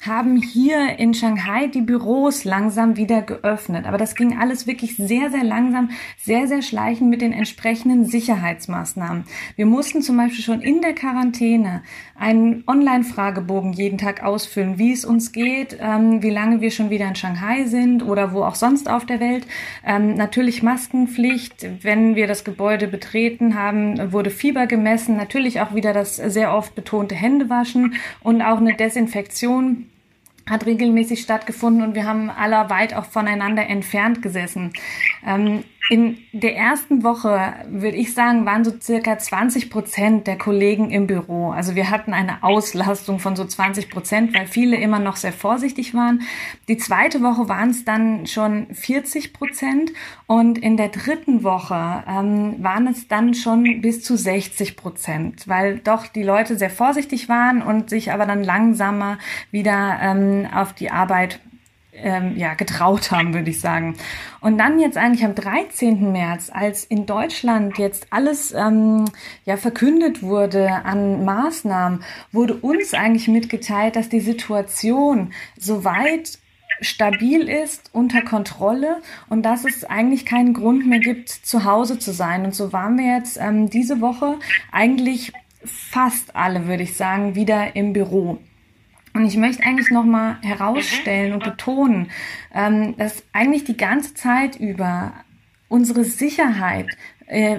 haben 0.06 0.36
hier 0.36 0.98
in 0.98 1.14
Shanghai 1.14 1.68
die 1.68 1.80
Büros 1.80 2.44
langsam 2.44 2.96
wieder 2.96 3.22
geöffnet. 3.22 3.86
Aber 3.86 3.98
das 3.98 4.16
ging 4.16 4.36
alles 4.36 4.66
wirklich 4.66 4.96
sehr, 4.96 5.30
sehr 5.30 5.44
langsam, 5.44 5.90
sehr, 6.18 6.48
sehr 6.48 6.62
schleichend 6.62 7.08
mit 7.08 7.22
den 7.22 7.32
entsprechenden 7.32 8.04
Sicherheitsmaßnahmen. 8.04 9.24
Wir 9.54 9.66
mussten 9.66 10.02
zum 10.02 10.16
Beispiel 10.16 10.42
schon 10.42 10.60
in 10.60 10.80
der 10.80 10.94
Quarantäne 10.94 11.82
einen 12.16 12.64
Online-Fragebogen 12.66 13.72
jeden 13.72 13.96
Tag 13.96 14.24
ausfüllen, 14.24 14.76
wie 14.76 14.92
es 14.92 15.04
uns 15.04 15.30
geht, 15.30 15.78
ähm, 15.80 16.20
wie 16.20 16.30
lange 16.30 16.60
wir 16.60 16.72
schon 16.72 16.90
wieder 16.90 17.06
in 17.06 17.14
Shanghai 17.14 17.64
sind 17.64 18.02
oder 18.02 18.32
wo 18.32 18.42
auch 18.42 18.56
sonst 18.56 18.90
auf 18.90 19.06
der 19.06 19.20
Welt. 19.20 19.46
Ähm, 19.86 20.14
natürlich 20.14 20.64
Maskenpflicht. 20.64 21.84
Wenn 21.84 22.16
wir 22.16 22.26
das 22.26 22.42
Gebäude 22.42 22.88
betreten 22.88 23.54
haben, 23.54 24.12
wurde 24.12 24.30
Fieber 24.30 24.66
gemessen. 24.66 25.16
Natürlich 25.16 25.60
auch 25.60 25.76
wieder 25.76 25.92
das 25.92 26.16
sehr 26.16 26.52
oft 26.54 26.74
betonte 26.74 27.14
Händewaschen 27.14 27.94
und 28.20 28.42
auch 28.42 28.58
eine 28.58 28.74
Desinfektion 28.74 29.86
hat 30.48 30.66
regelmäßig 30.66 31.20
stattgefunden 31.20 31.82
und 31.82 31.94
wir 31.94 32.06
haben 32.06 32.30
aller 32.30 32.70
weit 32.70 32.94
auch 32.94 33.04
voneinander 33.04 33.66
entfernt 33.66 34.22
gesessen. 34.22 34.72
Ähm, 35.26 35.64
in 35.90 36.18
der 36.32 36.56
ersten 36.56 37.02
Woche, 37.02 37.54
würde 37.68 37.96
ich 37.96 38.14
sagen, 38.14 38.46
waren 38.46 38.64
so 38.64 38.72
circa 38.80 39.18
20 39.18 39.68
Prozent 39.68 40.26
der 40.26 40.38
Kollegen 40.38 40.90
im 40.90 41.06
Büro. 41.06 41.50
Also 41.50 41.74
wir 41.74 41.90
hatten 41.90 42.14
eine 42.14 42.42
Auslastung 42.44 43.18
von 43.18 43.34
so 43.34 43.44
20 43.44 43.90
Prozent, 43.90 44.34
weil 44.34 44.46
viele 44.46 44.76
immer 44.76 45.00
noch 45.00 45.16
sehr 45.16 45.32
vorsichtig 45.32 45.92
waren. 45.92 46.22
Die 46.68 46.76
zweite 46.76 47.20
Woche 47.20 47.48
waren 47.48 47.70
es 47.70 47.84
dann 47.84 48.26
schon 48.26 48.68
40 48.72 49.32
Prozent 49.32 49.92
und 50.26 50.56
in 50.58 50.76
der 50.76 50.88
dritten 50.88 51.42
Woche 51.42 52.04
ähm, 52.08 52.62
waren 52.62 52.86
es 52.86 53.08
dann 53.08 53.34
schon 53.34 53.80
bis 53.80 54.04
zu 54.04 54.16
60 54.16 54.76
Prozent, 54.76 55.48
weil 55.48 55.78
doch 55.78 56.06
die 56.06 56.22
Leute 56.22 56.56
sehr 56.56 56.70
vorsichtig 56.70 57.28
waren 57.28 57.60
und 57.60 57.90
sich 57.90 58.12
aber 58.12 58.26
dann 58.26 58.44
langsamer 58.44 59.18
wieder 59.50 59.98
ähm, 60.00 60.46
auf 60.54 60.72
die 60.74 60.90
Arbeit 60.90 61.40
ähm, 62.02 62.36
ja, 62.36 62.54
getraut 62.54 63.10
haben, 63.10 63.34
würde 63.34 63.50
ich 63.50 63.60
sagen. 63.60 63.96
Und 64.40 64.58
dann 64.58 64.78
jetzt 64.78 64.96
eigentlich 64.96 65.24
am 65.24 65.34
13. 65.34 66.12
März, 66.12 66.50
als 66.52 66.84
in 66.84 67.06
Deutschland 67.06 67.78
jetzt 67.78 68.06
alles 68.10 68.52
ähm, 68.52 69.06
ja 69.44 69.56
verkündet 69.56 70.22
wurde 70.22 70.84
an 70.84 71.24
Maßnahmen, 71.24 72.02
wurde 72.32 72.54
uns 72.54 72.94
eigentlich 72.94 73.28
mitgeteilt, 73.28 73.96
dass 73.96 74.08
die 74.08 74.20
Situation 74.20 75.32
soweit 75.56 76.38
stabil 76.80 77.48
ist, 77.48 77.90
unter 77.92 78.22
Kontrolle 78.22 79.00
und 79.28 79.42
dass 79.42 79.64
es 79.64 79.84
eigentlich 79.84 80.26
keinen 80.26 80.54
Grund 80.54 80.86
mehr 80.86 80.98
gibt, 80.98 81.28
zu 81.28 81.64
Hause 81.64 81.98
zu 81.98 82.12
sein. 82.12 82.44
Und 82.44 82.54
so 82.54 82.72
waren 82.72 82.98
wir 82.98 83.16
jetzt 83.16 83.38
ähm, 83.40 83.70
diese 83.70 84.00
Woche 84.00 84.38
eigentlich 84.72 85.32
fast 85.64 86.34
alle, 86.34 86.66
würde 86.66 86.82
ich 86.82 86.96
sagen, 86.96 87.34
wieder 87.34 87.76
im 87.76 87.92
Büro. 87.92 88.38
Und 89.14 89.26
ich 89.26 89.36
möchte 89.36 89.62
eigentlich 89.62 89.90
nochmal 89.90 90.38
herausstellen 90.42 91.34
und 91.34 91.44
betonen, 91.44 92.10
ähm, 92.54 92.96
dass 92.96 93.22
eigentlich 93.32 93.64
die 93.64 93.76
ganze 93.76 94.14
Zeit 94.14 94.56
über 94.56 95.12
unsere 95.68 96.04
Sicherheit 96.04 96.86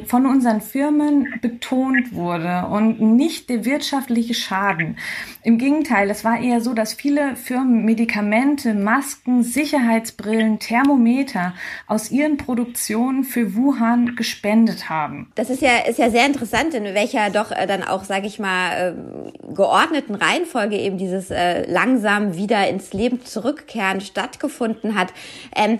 von 0.06 0.26
unseren 0.26 0.62
Firmen 0.62 1.34
betont 1.42 2.14
wurde 2.14 2.68
und 2.70 3.00
nicht 3.02 3.50
der 3.50 3.66
wirtschaftliche 3.66 4.34
Schaden. 4.34 4.98
Im 5.44 5.58
Gegenteil, 5.58 6.10
es 6.10 6.24
war 6.24 6.40
eher 6.40 6.62
so, 6.62 6.74
dass 6.74 6.94
viele 6.94 7.36
Firmen 7.36 7.86
Medikamente, 7.86 8.74
Masken, 8.74 9.44
Sicherheitsbrillen, 9.44 10.60
Thermometer 10.60 11.54
aus 11.88 12.12
ihren 12.12 12.38
Produktionen 12.38 13.24
für 13.24 13.56
Wuhan 13.56 14.16
gespendet 14.16 14.90
haben. 14.90 15.32
Das 15.36 15.50
ist 15.50 15.62
ja, 15.62 15.80
ist 15.88 16.00
ja 16.00 16.10
sehr 16.10 16.26
interessant, 16.26 16.74
in 16.74 16.84
welcher 16.84 17.30
doch 17.30 17.52
äh, 17.52 17.68
dann 17.68 17.84
auch, 17.84 18.04
sage 18.04 18.28
ich 18.28 18.40
mal, 18.40 18.96
äh, 18.96 19.54
geordneten 19.54 20.16
Reihenfolge 20.16 20.78
eben 20.78 20.98
dieses 20.98 21.32
äh, 21.32 21.70
langsam 21.70 22.36
wieder 22.36 22.68
ins 22.68 22.94
Leben 22.94 23.24
zurückkehren 23.26 24.02
stattgefunden 24.02 24.96
hat. 24.96 25.14
Ähm, 25.56 25.80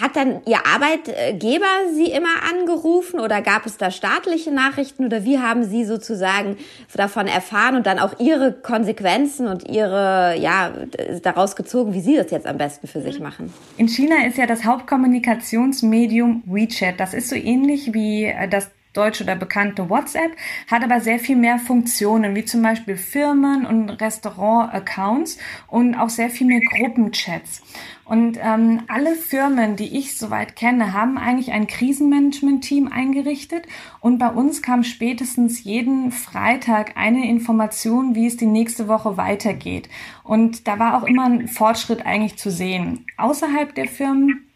hat 0.00 0.16
dann 0.16 0.42
Ihr 0.46 0.66
Arbeitgeber 0.66 1.66
Sie 1.94 2.10
immer 2.10 2.42
angerufen 2.50 3.11
oder 3.20 3.42
gab 3.42 3.66
es 3.66 3.76
da 3.76 3.90
staatliche 3.90 4.52
Nachrichten 4.52 5.04
oder 5.04 5.24
wie 5.24 5.38
haben 5.38 5.64
Sie 5.64 5.84
sozusagen 5.84 6.56
davon 6.94 7.26
erfahren 7.26 7.76
und 7.76 7.86
dann 7.86 7.98
auch 7.98 8.18
Ihre 8.18 8.52
Konsequenzen 8.52 9.46
und 9.48 9.68
Ihre, 9.68 10.36
ja, 10.38 10.72
daraus 11.22 11.56
gezogen, 11.56 11.94
wie 11.94 12.00
Sie 12.00 12.16
das 12.16 12.30
jetzt 12.30 12.46
am 12.46 12.58
besten 12.58 12.86
für 12.86 13.00
sich 13.00 13.20
machen? 13.20 13.52
In 13.76 13.88
China 13.88 14.26
ist 14.26 14.38
ja 14.38 14.46
das 14.46 14.64
Hauptkommunikationsmedium 14.64 16.42
WeChat. 16.46 16.98
Das 16.98 17.14
ist 17.14 17.28
so 17.28 17.36
ähnlich 17.36 17.94
wie 17.94 18.24
äh, 18.24 18.48
das 18.48 18.70
deutsche 18.92 19.24
oder 19.24 19.36
bekannte 19.36 19.88
WhatsApp, 19.88 20.32
hat 20.70 20.84
aber 20.84 21.00
sehr 21.00 21.18
viel 21.18 21.36
mehr 21.36 21.58
Funktionen, 21.58 22.34
wie 22.34 22.44
zum 22.44 22.62
Beispiel 22.62 22.96
Firmen- 22.96 23.66
und 23.66 23.90
Restaurant-Accounts 23.90 25.38
und 25.68 25.94
auch 25.94 26.10
sehr 26.10 26.30
viel 26.30 26.46
mehr 26.46 26.60
Gruppenchats. 26.60 27.62
Und 28.04 28.38
ähm, 28.42 28.82
alle 28.88 29.14
Firmen, 29.14 29.76
die 29.76 29.96
ich 29.96 30.18
soweit 30.18 30.56
kenne, 30.56 30.92
haben 30.92 31.16
eigentlich 31.16 31.52
ein 31.52 31.66
Krisenmanagement-Team 31.66 32.88
eingerichtet. 32.92 33.64
Und 34.00 34.18
bei 34.18 34.28
uns 34.28 34.60
kam 34.60 34.84
spätestens 34.84 35.64
jeden 35.64 36.10
Freitag 36.10 36.96
eine 36.96 37.26
Information, 37.28 38.14
wie 38.14 38.26
es 38.26 38.36
die 38.36 38.46
nächste 38.46 38.88
Woche 38.88 39.16
weitergeht. 39.16 39.88
Und 40.24 40.68
da 40.68 40.78
war 40.78 40.98
auch 40.98 41.06
immer 41.06 41.24
ein 41.24 41.48
Fortschritt 41.48 42.04
eigentlich 42.04 42.36
zu 42.36 42.50
sehen. 42.50 43.06
Außerhalb 43.16 43.74
der 43.74 43.88
Firmen 43.88 44.51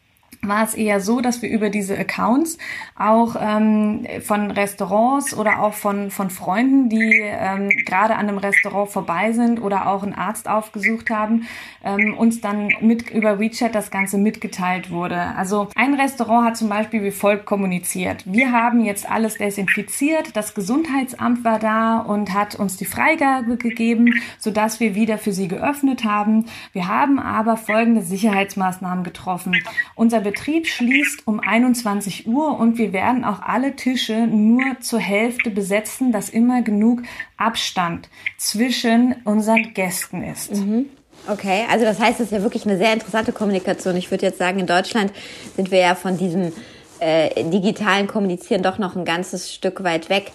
war 0.49 0.65
es 0.65 0.75
eher 0.75 1.01
so, 1.01 1.21
dass 1.21 1.43
wir 1.43 1.51
über 1.51 1.71
diese 1.71 1.99
Accounts 1.99 2.59
auch 2.99 3.37
ähm, 3.41 4.07
von 4.23 4.51
Restaurants 4.51 5.35
oder 5.35 5.61
auch 5.61 5.75
von, 5.75 6.11
von 6.11 6.31
Freunden, 6.31 6.89
die 6.89 7.21
ähm, 7.23 7.69
gerade 7.85 8.15
an 8.15 8.29
einem 8.29 8.39
Restaurant 8.39 8.91
vorbei 8.91 9.33
sind 9.33 9.61
oder 9.61 9.89
auch 9.89 10.03
einen 10.03 10.15
Arzt 10.15 10.49
aufgesucht 10.49 11.11
haben, 11.11 11.47
ähm, 11.85 12.15
uns 12.17 12.41
dann 12.41 12.69
mit 12.81 13.11
über 13.11 13.39
WeChat 13.39 13.75
das 13.75 13.91
Ganze 13.91 14.19
mitgeteilt 14.19 14.91
wurde. 14.91 15.21
Also 15.37 15.69
ein 15.75 15.95
Restaurant 15.95 16.47
hat 16.47 16.57
zum 16.57 16.69
Beispiel 16.69 17.03
wie 17.03 17.11
folgt 17.11 17.47
kommuniziert. 17.47 18.25
Wir 18.27 18.53
haben 18.53 18.85
jetzt 18.85 19.11
alles 19.11 19.37
desinfiziert, 19.39 20.37
das 20.37 20.55
Gesundheitsamt 20.55 21.45
war 21.45 21.59
da 21.59 21.99
und 21.99 22.35
hat 22.35 22.55
uns 22.57 22.77
die 22.77 22.85
Freigabe 22.85 23.57
gegeben, 23.57 24.13
sodass 24.39 24.81
wir 24.81 24.95
wieder 24.95 25.19
für 25.19 25.33
sie 25.33 25.49
geöffnet 25.49 26.05
haben. 26.05 26.47
Wir 26.73 26.89
haben 26.89 27.19
aber 27.19 27.57
folgende 27.57 28.03
Sicherheitsmaßnahmen 28.03 29.05
getroffen. 29.05 29.57
Unser 29.95 30.21
Betrieb 30.37 30.67
schließt 30.67 31.27
um 31.27 31.41
21 31.41 32.27
Uhr 32.27 32.59
und 32.61 32.77
wir 32.77 32.93
werden 32.93 33.25
auch 33.25 33.41
alle 33.41 33.75
Tische 33.75 34.27
nur 34.27 34.63
zur 34.81 35.01
Hälfte 35.01 35.51
besetzen, 35.51 36.13
dass 36.13 36.29
immer 36.29 36.61
genug 36.61 37.03
Abstand 37.39 38.11
zwischen 38.37 39.15
unseren 39.25 39.73
Gästen 39.73 40.23
ist. 40.23 40.55
Mhm. 40.55 40.91
Okay, 41.27 41.65
also 41.71 41.87
das 41.87 41.99
heißt, 41.99 42.21
es 42.21 42.27
ist 42.27 42.33
ja 42.33 42.43
wirklich 42.43 42.67
eine 42.67 42.77
sehr 42.77 42.93
interessante 42.93 43.33
Kommunikation. 43.33 43.97
Ich 43.97 44.11
würde 44.11 44.27
jetzt 44.27 44.39
sagen, 44.39 44.59
in 44.59 44.67
Deutschland 44.67 45.11
sind 45.57 45.71
wir 45.71 45.79
ja 45.79 45.95
von 45.95 46.19
diesem 46.19 46.53
äh, 47.01 47.43
digitalen 47.45 48.07
Kommunizieren 48.07 48.63
doch 48.63 48.77
noch 48.77 48.95
ein 48.95 49.07
ganzes 49.07 49.55
Stück 49.55 49.83
weit 49.85 50.11
weg. 50.11 50.33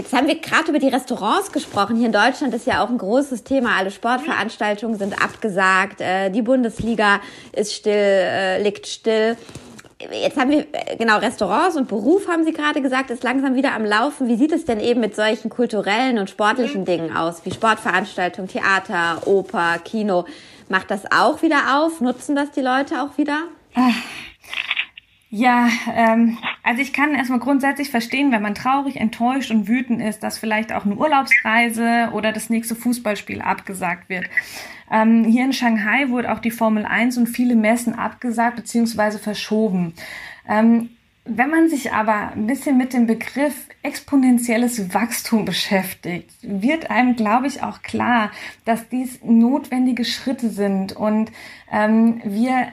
Jetzt 0.00 0.14
haben 0.14 0.28
wir 0.28 0.40
gerade 0.40 0.70
über 0.70 0.78
die 0.78 0.88
Restaurants 0.88 1.52
gesprochen. 1.52 1.94
Hier 1.94 2.06
in 2.06 2.12
Deutschland 2.12 2.54
ist 2.54 2.66
ja 2.66 2.82
auch 2.82 2.88
ein 2.88 2.96
großes 2.96 3.44
Thema. 3.44 3.76
Alle 3.76 3.90
Sportveranstaltungen 3.90 4.98
sind 4.98 5.22
abgesagt. 5.22 6.00
Äh, 6.00 6.30
die 6.30 6.40
Bundesliga 6.40 7.20
ist 7.52 7.74
still, 7.74 7.92
äh, 7.92 8.62
liegt 8.62 8.86
still. 8.86 9.36
Jetzt 10.10 10.38
haben 10.38 10.52
wir, 10.52 10.60
äh, 10.72 10.96
genau, 10.96 11.18
Restaurants 11.18 11.76
und 11.76 11.86
Beruf, 11.86 12.28
haben 12.28 12.44
Sie 12.44 12.52
gerade 12.54 12.80
gesagt, 12.80 13.10
ist 13.10 13.22
langsam 13.24 13.56
wieder 13.56 13.74
am 13.74 13.84
Laufen. 13.84 14.26
Wie 14.26 14.36
sieht 14.36 14.52
es 14.52 14.64
denn 14.64 14.80
eben 14.80 15.00
mit 15.00 15.14
solchen 15.14 15.50
kulturellen 15.50 16.16
und 16.16 16.30
sportlichen 16.30 16.86
Dingen 16.86 17.14
aus, 17.14 17.44
wie 17.44 17.50
Sportveranstaltungen, 17.50 18.48
Theater, 18.48 19.26
Oper, 19.26 19.80
Kino? 19.84 20.24
Macht 20.70 20.90
das 20.90 21.02
auch 21.12 21.42
wieder 21.42 21.78
auf? 21.78 22.00
Nutzen 22.00 22.34
das 22.34 22.50
die 22.52 22.62
Leute 22.62 23.02
auch 23.02 23.18
wieder? 23.18 23.42
Ja, 25.32 25.68
ähm, 25.94 26.38
also 26.64 26.82
ich 26.82 26.92
kann 26.92 27.14
erstmal 27.14 27.38
grundsätzlich 27.38 27.90
verstehen, 27.90 28.32
wenn 28.32 28.42
man 28.42 28.56
traurig, 28.56 28.96
enttäuscht 28.96 29.52
und 29.52 29.68
wütend 29.68 30.02
ist, 30.02 30.24
dass 30.24 30.38
vielleicht 30.38 30.72
auch 30.72 30.84
eine 30.84 30.96
Urlaubsreise 30.96 32.10
oder 32.12 32.32
das 32.32 32.50
nächste 32.50 32.74
Fußballspiel 32.74 33.40
abgesagt 33.40 34.08
wird. 34.08 34.24
Ähm, 34.90 35.24
hier 35.24 35.44
in 35.44 35.52
Shanghai 35.52 36.08
wurde 36.08 36.32
auch 36.32 36.40
die 36.40 36.50
Formel 36.50 36.84
1 36.84 37.16
und 37.16 37.28
viele 37.28 37.54
Messen 37.54 37.94
abgesagt 37.94 38.56
bzw. 38.56 39.18
verschoben. 39.18 39.94
Ähm, 40.48 40.90
wenn 41.24 41.50
man 41.50 41.68
sich 41.68 41.92
aber 41.92 42.32
ein 42.32 42.48
bisschen 42.48 42.76
mit 42.76 42.92
dem 42.92 43.06
Begriff 43.06 43.68
exponentielles 43.82 44.92
Wachstum 44.92 45.44
beschäftigt, 45.44 46.30
wird 46.42 46.90
einem, 46.90 47.14
glaube 47.14 47.46
ich, 47.46 47.62
auch 47.62 47.82
klar, 47.82 48.32
dass 48.64 48.88
dies 48.88 49.20
notwendige 49.22 50.04
Schritte 50.04 50.50
sind 50.50 50.92
und 50.92 51.30
ähm, 51.70 52.20
wir 52.24 52.72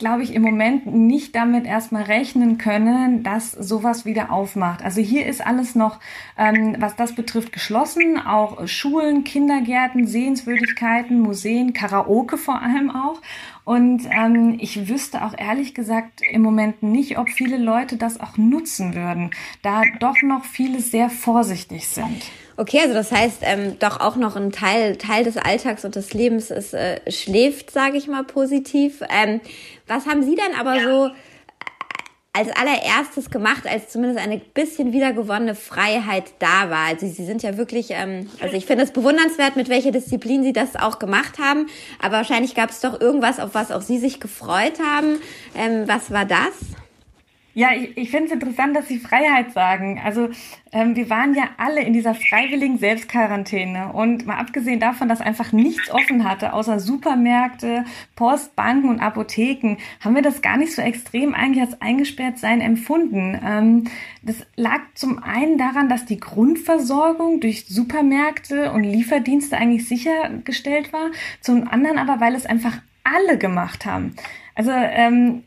glaube 0.00 0.24
ich, 0.24 0.34
im 0.34 0.42
Moment 0.42 0.86
nicht 0.86 1.36
damit 1.36 1.66
erstmal 1.66 2.02
rechnen 2.02 2.58
können, 2.58 3.22
dass 3.22 3.52
sowas 3.52 4.04
wieder 4.04 4.32
aufmacht. 4.32 4.82
Also 4.82 5.00
hier 5.00 5.26
ist 5.26 5.46
alles 5.46 5.76
noch, 5.76 6.00
ähm, 6.36 6.74
was 6.80 6.96
das 6.96 7.14
betrifft, 7.14 7.52
geschlossen. 7.52 8.18
Auch 8.18 8.66
Schulen, 8.66 9.22
Kindergärten, 9.22 10.08
Sehenswürdigkeiten, 10.08 11.20
Museen, 11.20 11.72
Karaoke 11.72 12.38
vor 12.38 12.60
allem 12.60 12.90
auch. 12.90 13.20
Und 13.64 14.08
ähm, 14.10 14.56
ich 14.58 14.88
wüsste 14.88 15.24
auch 15.24 15.34
ehrlich 15.38 15.74
gesagt 15.74 16.22
im 16.28 16.42
Moment 16.42 16.82
nicht, 16.82 17.18
ob 17.18 17.28
viele 17.28 17.58
Leute 17.58 17.96
das 17.96 18.18
auch 18.18 18.36
nutzen 18.36 18.96
würden, 18.96 19.30
da 19.62 19.82
doch 20.00 20.20
noch 20.22 20.44
viele 20.44 20.80
sehr 20.80 21.10
vorsichtig 21.10 21.86
sind. 21.86 22.24
Okay, 22.60 22.80
also 22.82 22.92
das 22.92 23.10
heißt, 23.10 23.38
ähm, 23.40 23.78
doch 23.78 24.00
auch 24.00 24.16
noch 24.16 24.36
ein 24.36 24.52
Teil, 24.52 24.96
Teil 24.96 25.24
des 25.24 25.38
Alltags 25.38 25.86
und 25.86 25.96
des 25.96 26.12
Lebens 26.12 26.50
ist, 26.50 26.74
äh, 26.74 27.00
schläft, 27.10 27.70
sage 27.70 27.96
ich 27.96 28.06
mal 28.06 28.22
positiv. 28.22 29.02
Ähm, 29.08 29.40
was 29.86 30.06
haben 30.06 30.22
Sie 30.22 30.34
denn 30.34 30.54
aber 30.60 30.74
ja. 30.74 30.82
so 30.82 31.10
als 32.34 32.48
allererstes 32.50 33.30
gemacht, 33.30 33.66
als 33.66 33.88
zumindest 33.88 34.22
eine 34.22 34.36
bisschen 34.36 34.92
wiedergewonnene 34.92 35.54
Freiheit 35.54 36.34
da 36.38 36.68
war. 36.68 36.88
Also 36.88 37.06
sie 37.06 37.24
sind 37.24 37.42
ja 37.42 37.56
wirklich, 37.56 37.92
ähm, 37.92 38.28
also 38.42 38.54
ich 38.54 38.66
finde 38.66 38.84
es 38.84 38.90
bewundernswert, 38.90 39.56
mit 39.56 39.70
welcher 39.70 39.90
Disziplin 39.90 40.42
sie 40.42 40.52
das 40.52 40.76
auch 40.76 40.98
gemacht 40.98 41.38
haben. 41.38 41.66
Aber 41.98 42.16
wahrscheinlich 42.16 42.54
gab 42.54 42.68
es 42.68 42.80
doch 42.80 43.00
irgendwas, 43.00 43.40
auf 43.40 43.54
was 43.54 43.72
auch 43.72 43.80
sie 43.80 43.98
sich 43.98 44.20
gefreut 44.20 44.78
haben. 44.84 45.16
Ähm, 45.56 45.84
was 45.88 46.10
war 46.10 46.26
das? 46.26 46.79
Ja, 47.60 47.74
ich, 47.74 47.94
ich 47.94 48.10
finde 48.10 48.28
es 48.28 48.32
interessant, 48.32 48.74
dass 48.74 48.88
Sie 48.88 48.98
Freiheit 48.98 49.52
sagen. 49.52 50.00
Also 50.02 50.30
ähm, 50.72 50.96
wir 50.96 51.10
waren 51.10 51.34
ja 51.34 51.50
alle 51.58 51.82
in 51.82 51.92
dieser 51.92 52.14
freiwilligen 52.14 52.78
Selbstquarantäne 52.78 53.92
und 53.92 54.24
mal 54.24 54.38
abgesehen 54.38 54.80
davon, 54.80 55.10
dass 55.10 55.20
einfach 55.20 55.52
nichts 55.52 55.90
offen 55.90 56.26
hatte, 56.26 56.54
außer 56.54 56.80
Supermärkte, 56.80 57.84
Post, 58.16 58.56
Banken 58.56 58.88
und 58.88 59.00
Apotheken, 59.00 59.76
haben 60.00 60.14
wir 60.14 60.22
das 60.22 60.40
gar 60.40 60.56
nicht 60.56 60.74
so 60.74 60.80
extrem 60.80 61.34
eigentlich 61.34 61.62
als 61.62 61.82
eingesperrt 61.82 62.38
sein 62.38 62.62
empfunden. 62.62 63.38
Ähm, 63.44 63.84
das 64.22 64.36
lag 64.56 64.80
zum 64.94 65.22
einen 65.22 65.58
daran, 65.58 65.90
dass 65.90 66.06
die 66.06 66.18
Grundversorgung 66.18 67.40
durch 67.40 67.66
Supermärkte 67.66 68.72
und 68.72 68.84
Lieferdienste 68.84 69.58
eigentlich 69.58 69.86
sichergestellt 69.86 70.94
war, 70.94 71.10
zum 71.42 71.68
anderen 71.68 71.98
aber, 71.98 72.20
weil 72.20 72.34
es 72.34 72.46
einfach 72.46 72.78
alle 73.04 73.36
gemacht 73.36 73.84
haben. 73.84 74.16
Also 74.54 74.70
ähm, 74.72 75.42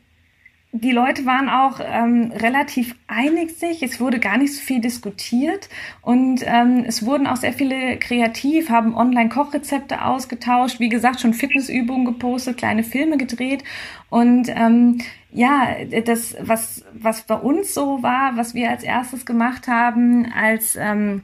die 0.76 0.90
Leute 0.90 1.24
waren 1.24 1.48
auch 1.48 1.78
ähm, 1.80 2.32
relativ 2.34 2.96
einig 3.06 3.56
sich. 3.56 3.80
Es 3.84 4.00
wurde 4.00 4.18
gar 4.18 4.38
nicht 4.38 4.54
so 4.54 4.60
viel 4.60 4.80
diskutiert. 4.80 5.68
Und 6.02 6.42
ähm, 6.44 6.84
es 6.84 7.06
wurden 7.06 7.28
auch 7.28 7.36
sehr 7.36 7.52
viele 7.52 7.96
kreativ, 7.96 8.70
haben 8.70 8.96
Online-Kochrezepte 8.96 10.04
ausgetauscht, 10.04 10.80
wie 10.80 10.88
gesagt 10.88 11.20
schon 11.20 11.32
Fitnessübungen 11.32 12.04
gepostet, 12.04 12.56
kleine 12.56 12.82
Filme 12.82 13.18
gedreht. 13.18 13.62
Und 14.10 14.48
ähm, 14.48 14.98
ja, 15.30 15.76
das 16.04 16.36
was 16.40 16.84
was 16.92 17.22
bei 17.22 17.36
uns 17.36 17.72
so 17.72 18.02
war, 18.02 18.36
was 18.36 18.54
wir 18.54 18.68
als 18.70 18.82
erstes 18.82 19.24
gemacht 19.24 19.68
haben, 19.68 20.26
als 20.32 20.74
ähm, 20.74 21.22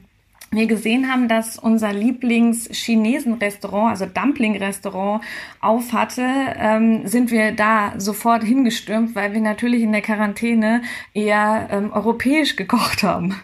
wir 0.53 0.67
gesehen 0.67 1.09
haben, 1.09 1.29
dass 1.29 1.57
unser 1.57 1.93
Lieblings-Chinesen-Restaurant, 1.93 3.91
also 3.91 4.05
Dumpling-Restaurant, 4.05 5.23
auf 5.61 5.93
hatte, 5.93 6.25
ähm, 6.57 7.07
sind 7.07 7.31
wir 7.31 7.53
da 7.53 7.93
sofort 7.97 8.43
hingestürmt, 8.43 9.15
weil 9.15 9.31
wir 9.31 9.39
natürlich 9.39 9.81
in 9.81 9.93
der 9.93 10.01
Quarantäne 10.01 10.81
eher 11.13 11.69
ähm, 11.71 11.93
europäisch 11.93 12.57
gekocht 12.57 13.01
haben. 13.03 13.41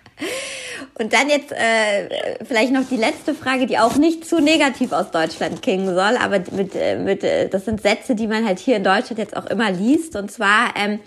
Und 0.95 1.13
dann 1.13 1.29
jetzt 1.29 1.53
äh, 1.53 2.43
vielleicht 2.43 2.73
noch 2.73 2.85
die 2.89 2.97
letzte 2.97 3.33
Frage, 3.33 3.67
die 3.67 3.77
auch 3.77 3.95
nicht 3.95 4.25
zu 4.25 4.41
negativ 4.41 4.91
aus 4.91 5.09
Deutschland 5.11 5.61
klingen 5.61 5.87
soll, 5.95 6.17
aber 6.17 6.41
mit, 6.51 6.75
äh, 6.75 6.97
mit, 6.97 7.23
äh, 7.23 7.47
das 7.47 7.63
sind 7.63 7.81
Sätze, 7.81 8.15
die 8.15 8.27
man 8.27 8.45
halt 8.45 8.59
hier 8.59 8.75
in 8.75 8.83
Deutschland 8.83 9.19
jetzt 9.19 9.37
auch 9.37 9.45
immer 9.45 9.71
liest. 9.71 10.17
Und 10.17 10.29
zwar, 10.29 10.73
ähm, 10.75 10.99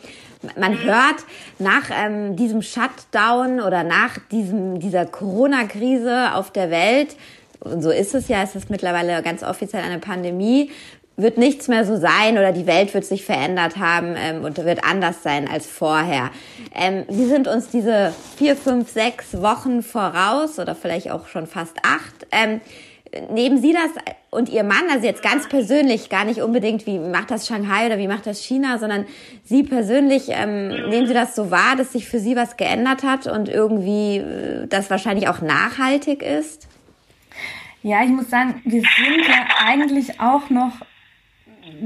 man 0.59 0.83
hört 0.83 1.17
nach 1.59 1.91
ähm, 1.93 2.37
diesem 2.37 2.63
Shutdown 2.63 3.61
oder 3.61 3.85
nach 3.85 4.19
diesem, 4.31 4.81
dieser 4.81 5.07
Corona-Krise 5.07 6.35
auf 6.35 6.51
der 6.51 6.71
Welt, 6.71 7.17
und 7.61 7.83
so 7.83 7.91
ist 7.91 8.15
es 8.15 8.29
ja, 8.29 8.43
es 8.43 8.57
ist 8.57 8.71
mittlerweile 8.71 9.23
ganz 9.23 9.43
offiziell 9.43 9.83
eine 9.83 9.99
Pandemie, 9.99 10.71
wird 11.17 11.39
nichts 11.39 11.69
mehr 11.69 11.85
so 11.85 11.97
sein 11.97 12.39
oder 12.39 12.53
die 12.53 12.67
Welt 12.67 12.95
wird 12.95 13.05
sich 13.05 13.25
verändert 13.25 13.77
haben 13.77 14.15
ähm, 14.17 14.45
und 14.45 14.57
wird 14.57 14.85
anders 14.85 15.23
sein 15.23 15.49
als 15.49 15.67
vorher. 15.67 16.31
Ähm, 16.75 17.05
wir 17.09 17.29
sind 17.29 17.47
uns 17.47 17.69
diese 17.69 18.15
vier, 18.37 18.57
fünf, 18.57 18.91
sechs 18.91 19.41
Wochen 19.43 19.83
voraus 19.83 20.59
oder 20.59 20.75
vielleicht 20.75 21.11
auch 21.11 21.29
schon 21.29 21.47
fast 21.47 21.77
acht. 21.83 22.27
Ähm, 22.33 22.61
nehmen 23.31 23.61
Sie 23.61 23.73
das 23.73 23.91
und 24.31 24.49
Ihr 24.49 24.63
Mann, 24.63 24.85
also 24.91 25.07
jetzt 25.07 25.23
ganz 25.23 25.49
persönlich, 25.49 26.09
gar 26.09 26.25
nicht 26.25 26.41
unbedingt, 26.41 26.87
wie 26.87 26.99
macht 26.99 27.31
das 27.31 27.47
Shanghai 27.47 27.87
oder 27.87 27.99
wie 27.99 28.09
macht 28.09 28.27
das 28.27 28.41
China, 28.41 28.79
sondern 28.79 29.07
Sie 29.45 29.63
persönlich, 29.63 30.29
ähm, 30.29 30.69
nehmen 30.89 31.07
Sie 31.07 31.15
das 31.15 31.35
so 31.35 31.51
wahr, 31.51 31.77
dass 31.77 31.93
sich 31.93 32.09
für 32.09 32.21
Sie 32.21 32.37
was 32.37 32.57
geändert 32.57 33.03
hat 33.03 33.27
und 33.27 33.49
irgendwie 33.49 34.19
äh, 34.19 34.67
das 34.69 34.91
wahrscheinlich 34.91 35.29
auch 35.29 35.41
nachhaltig 35.41 36.23
ist? 36.23 36.69
Ja, 37.83 38.05
ich 38.05 38.11
muss 38.11 38.29
sagen, 38.29 38.61
wir 38.65 38.83
sind 38.83 39.27
ja 39.27 39.47
eigentlich 39.65 40.21
auch 40.21 40.51
noch 40.51 40.73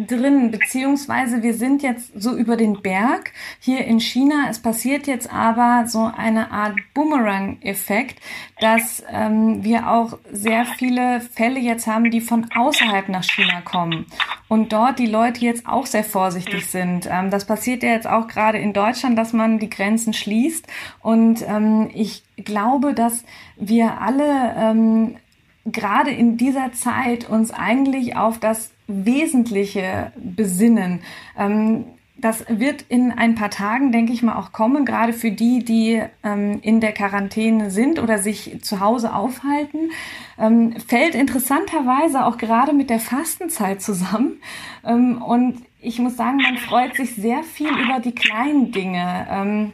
drin, 0.06 0.50
beziehungsweise 0.50 1.42
wir 1.42 1.54
sind 1.54 1.82
jetzt 1.82 2.12
so 2.14 2.36
über 2.36 2.56
den 2.56 2.82
Berg 2.82 3.32
hier 3.60 3.84
in 3.84 4.00
China. 4.00 4.46
Es 4.48 4.58
passiert 4.58 5.06
jetzt 5.06 5.32
aber 5.32 5.86
so 5.86 6.10
eine 6.16 6.50
Art 6.50 6.76
Boomerang-Effekt, 6.94 8.20
dass 8.60 9.02
ähm, 9.10 9.64
wir 9.64 9.90
auch 9.90 10.18
sehr 10.30 10.64
viele 10.64 11.20
Fälle 11.20 11.60
jetzt 11.60 11.86
haben, 11.86 12.10
die 12.10 12.20
von 12.20 12.46
außerhalb 12.54 13.08
nach 13.08 13.24
China 13.24 13.60
kommen 13.62 14.06
und 14.48 14.72
dort 14.72 14.98
die 14.98 15.06
Leute 15.06 15.44
jetzt 15.44 15.66
auch 15.66 15.86
sehr 15.86 16.04
vorsichtig 16.04 16.66
sind. 16.66 17.08
Ähm, 17.10 17.30
das 17.30 17.46
passiert 17.46 17.82
ja 17.82 17.90
jetzt 17.90 18.06
auch 18.06 18.28
gerade 18.28 18.58
in 18.58 18.72
Deutschland, 18.72 19.18
dass 19.18 19.32
man 19.32 19.58
die 19.58 19.70
Grenzen 19.70 20.12
schließt 20.12 20.66
und 21.00 21.42
ähm, 21.46 21.90
ich 21.94 22.22
glaube, 22.36 22.94
dass 22.94 23.24
wir 23.56 24.00
alle 24.00 24.54
ähm, 24.56 25.16
gerade 25.64 26.10
in 26.10 26.36
dieser 26.36 26.72
Zeit 26.72 27.28
uns 27.28 27.50
eigentlich 27.50 28.16
auf 28.16 28.38
das 28.38 28.73
Wesentliche 28.86 30.12
besinnen. 30.16 31.00
Ähm, 31.38 31.84
das 32.16 32.44
wird 32.48 32.82
in 32.88 33.10
ein 33.12 33.34
paar 33.34 33.50
Tagen, 33.50 33.90
denke 33.90 34.12
ich 34.12 34.22
mal, 34.22 34.36
auch 34.36 34.52
kommen, 34.52 34.84
gerade 34.84 35.12
für 35.12 35.30
die, 35.30 35.64
die 35.64 36.00
ähm, 36.22 36.60
in 36.62 36.80
der 36.80 36.92
Quarantäne 36.92 37.70
sind 37.70 37.98
oder 37.98 38.18
sich 38.18 38.62
zu 38.62 38.80
Hause 38.80 39.14
aufhalten. 39.14 39.90
Ähm, 40.38 40.74
fällt 40.86 41.14
interessanterweise 41.14 42.24
auch 42.24 42.38
gerade 42.38 42.72
mit 42.72 42.88
der 42.88 43.00
Fastenzeit 43.00 43.82
zusammen. 43.82 44.40
Ähm, 44.84 45.20
und 45.20 45.62
ich 45.80 45.98
muss 45.98 46.16
sagen, 46.16 46.38
man 46.38 46.56
freut 46.56 46.94
sich 46.94 47.14
sehr 47.14 47.42
viel 47.42 47.68
über 47.68 48.00
die 48.00 48.14
kleinen 48.14 48.72
Dinge. 48.72 49.72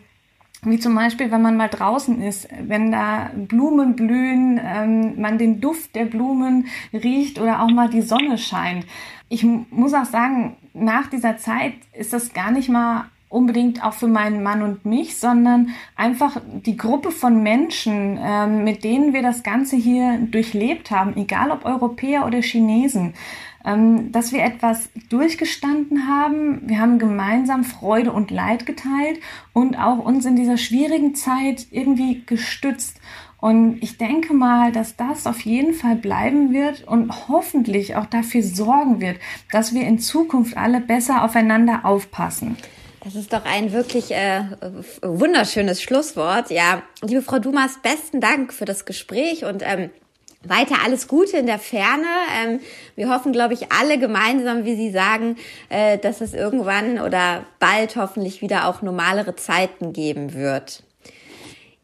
Wie 0.63 0.79
zum 0.79 0.95
Beispiel, 0.95 1.31
wenn 1.31 1.41
man 1.41 1.57
mal 1.57 1.69
draußen 1.69 2.21
ist, 2.23 2.49
wenn 2.61 2.93
da 2.93 3.31
Blumen 3.35 3.97
blühen, 3.97 4.61
ähm, 4.63 5.21
man 5.21 5.39
den 5.39 5.61
Duft 5.61 5.95
der 5.95 6.05
Blumen 6.05 6.67
riecht 6.93 7.41
oder 7.41 7.63
auch 7.63 7.71
mal 7.71 7.89
die 7.89 8.03
Sonne 8.03 8.37
scheint. 8.37 8.85
Ich 9.31 9.43
muss 9.43 9.95
auch 9.95 10.05
sagen, 10.05 10.57
nach 10.75 11.07
dieser 11.07 11.39
Zeit 11.39 11.75
ist 11.93 12.13
das 12.13 12.35
gar 12.35 12.51
nicht 12.51 12.69
mal 12.69 13.07
unbedingt 13.31 13.83
auch 13.83 13.95
für 13.95 14.09
meinen 14.09 14.43
Mann 14.43 14.63
und 14.63 14.85
mich, 14.85 15.19
sondern 15.19 15.71
einfach 15.97 16.37
die 16.67 16.77
Gruppe 16.77 17.11
von 17.11 17.43
Menschen, 17.43 18.19
ähm, 18.23 18.65
mit 18.65 18.85
denen 18.85 19.15
wir 19.15 19.23
das 19.23 19.43
Ganze 19.43 19.77
hier 19.77 20.19
durchlebt 20.19 20.91
haben, 20.91 21.17
egal 21.17 21.51
ob 21.51 21.65
Europäer 21.65 22.27
oder 22.27 22.43
Chinesen 22.43 23.15
ähm, 23.65 24.13
dass 24.13 24.33
wir 24.33 24.43
etwas 24.43 24.89
durchgestanden 25.09 26.09
haben. 26.09 26.63
Wir 26.69 26.81
haben 26.81 26.99
gemeinsam 26.99 27.65
Freude 27.65 28.13
und 28.13 28.31
Leid 28.31 28.67
geteilt 28.67 29.21
und 29.53 29.77
auch 29.77 29.99
uns 29.99 30.25
in 30.25 30.37
dieser 30.37 30.57
schwierigen 30.57 31.15
Zeit 31.15 31.67
irgendwie 31.71 32.23
gestützt. 32.25 33.01
Und 33.41 33.83
ich 33.83 33.97
denke 33.97 34.35
mal, 34.35 34.71
dass 34.71 34.97
das 34.97 35.27
auf 35.27 35.41
jeden 35.41 35.73
Fall 35.73 35.97
bleiben 35.97 36.53
wird 36.53 36.87
und 36.87 37.29
hoffentlich 37.29 37.97
auch 37.97 38.07
dafür 38.07 38.43
sorgen 38.43 39.01
wird, 39.01 39.19
dass 39.51 39.75
wir 39.75 39.83
in 39.83 39.99
Zukunft 39.99 40.57
alle 40.59 40.81
besser 40.81 41.25
aufeinander 41.25 41.81
aufpassen. 41.85 42.57
Das 43.03 43.15
ist 43.15 43.33
doch 43.33 43.45
ein 43.47 43.73
wirklich 43.73 44.11
äh, 44.13 44.43
wunderschönes 45.01 45.83
Schlusswort. 45.83 46.51
Ja, 46.51 46.83
liebe 47.03 47.23
Frau 47.23 47.39
Dumas, 47.39 47.79
besten 47.83 48.21
Dank 48.21 48.53
für 48.53 48.67
das 48.67 48.85
Gespräch 48.85 49.47
und 49.47 49.63
ähm, 49.65 49.91
weiter 50.43 50.77
alles 50.85 51.09
Gute 51.09 51.39
in 51.39 51.47
der 51.47 51.59
Ferne. 51.59 52.07
Ähm, 52.39 52.61
wir 52.97 53.09
hoffen, 53.09 53.33
glaube 53.33 53.55
ich, 53.55 53.73
alle 53.73 53.99
gemeinsam, 53.99 54.65
wie 54.65 54.77
Sie 54.77 54.91
sagen, 54.91 55.37
äh, 55.71 55.97
dass 55.97 56.21
es 56.21 56.35
irgendwann 56.35 57.01
oder 57.01 57.45
bald 57.59 57.97
hoffentlich 57.97 58.43
wieder 58.43 58.69
auch 58.69 58.83
normalere 58.83 59.35
Zeiten 59.35 59.95
geben 59.95 60.35
wird. 60.35 60.83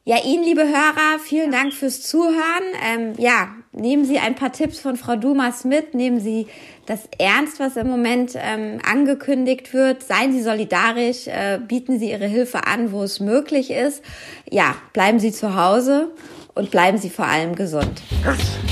Ja, 0.08 0.18
Ihnen, 0.24 0.44
liebe 0.44 0.60
Hörer, 0.62 1.18
vielen 1.20 1.50
Dank 1.50 1.74
fürs 1.74 2.00
Zuhören. 2.00 2.62
Ähm, 2.80 3.14
ja, 3.18 3.48
nehmen 3.72 4.04
Sie 4.04 4.20
ein 4.20 4.36
paar 4.36 4.52
Tipps 4.52 4.78
von 4.78 4.96
Frau 4.96 5.16
Dumas 5.16 5.64
mit, 5.64 5.94
nehmen 5.94 6.20
Sie 6.20 6.46
das 6.86 7.08
ernst, 7.18 7.58
was 7.58 7.74
im 7.74 7.88
Moment 7.88 8.34
ähm, 8.36 8.78
angekündigt 8.88 9.74
wird. 9.74 10.04
Seien 10.04 10.30
Sie 10.30 10.42
solidarisch, 10.42 11.26
äh, 11.26 11.58
bieten 11.58 11.98
Sie 11.98 12.12
Ihre 12.12 12.28
Hilfe 12.28 12.68
an, 12.68 12.92
wo 12.92 13.02
es 13.02 13.18
möglich 13.18 13.72
ist. 13.72 14.00
Ja, 14.48 14.76
bleiben 14.92 15.18
Sie 15.18 15.32
zu 15.32 15.56
Hause 15.56 16.12
und 16.54 16.70
bleiben 16.70 16.98
Sie 16.98 17.10
vor 17.10 17.26
allem 17.26 17.56
gesund. 17.56 18.00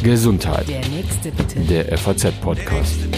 Gesundheit. 0.05 0.69
Der 0.69 0.87
nächste 0.89 1.33
bitte. 1.33 1.59
Der 1.69 1.99
FAZ-Podcast. 1.99 3.09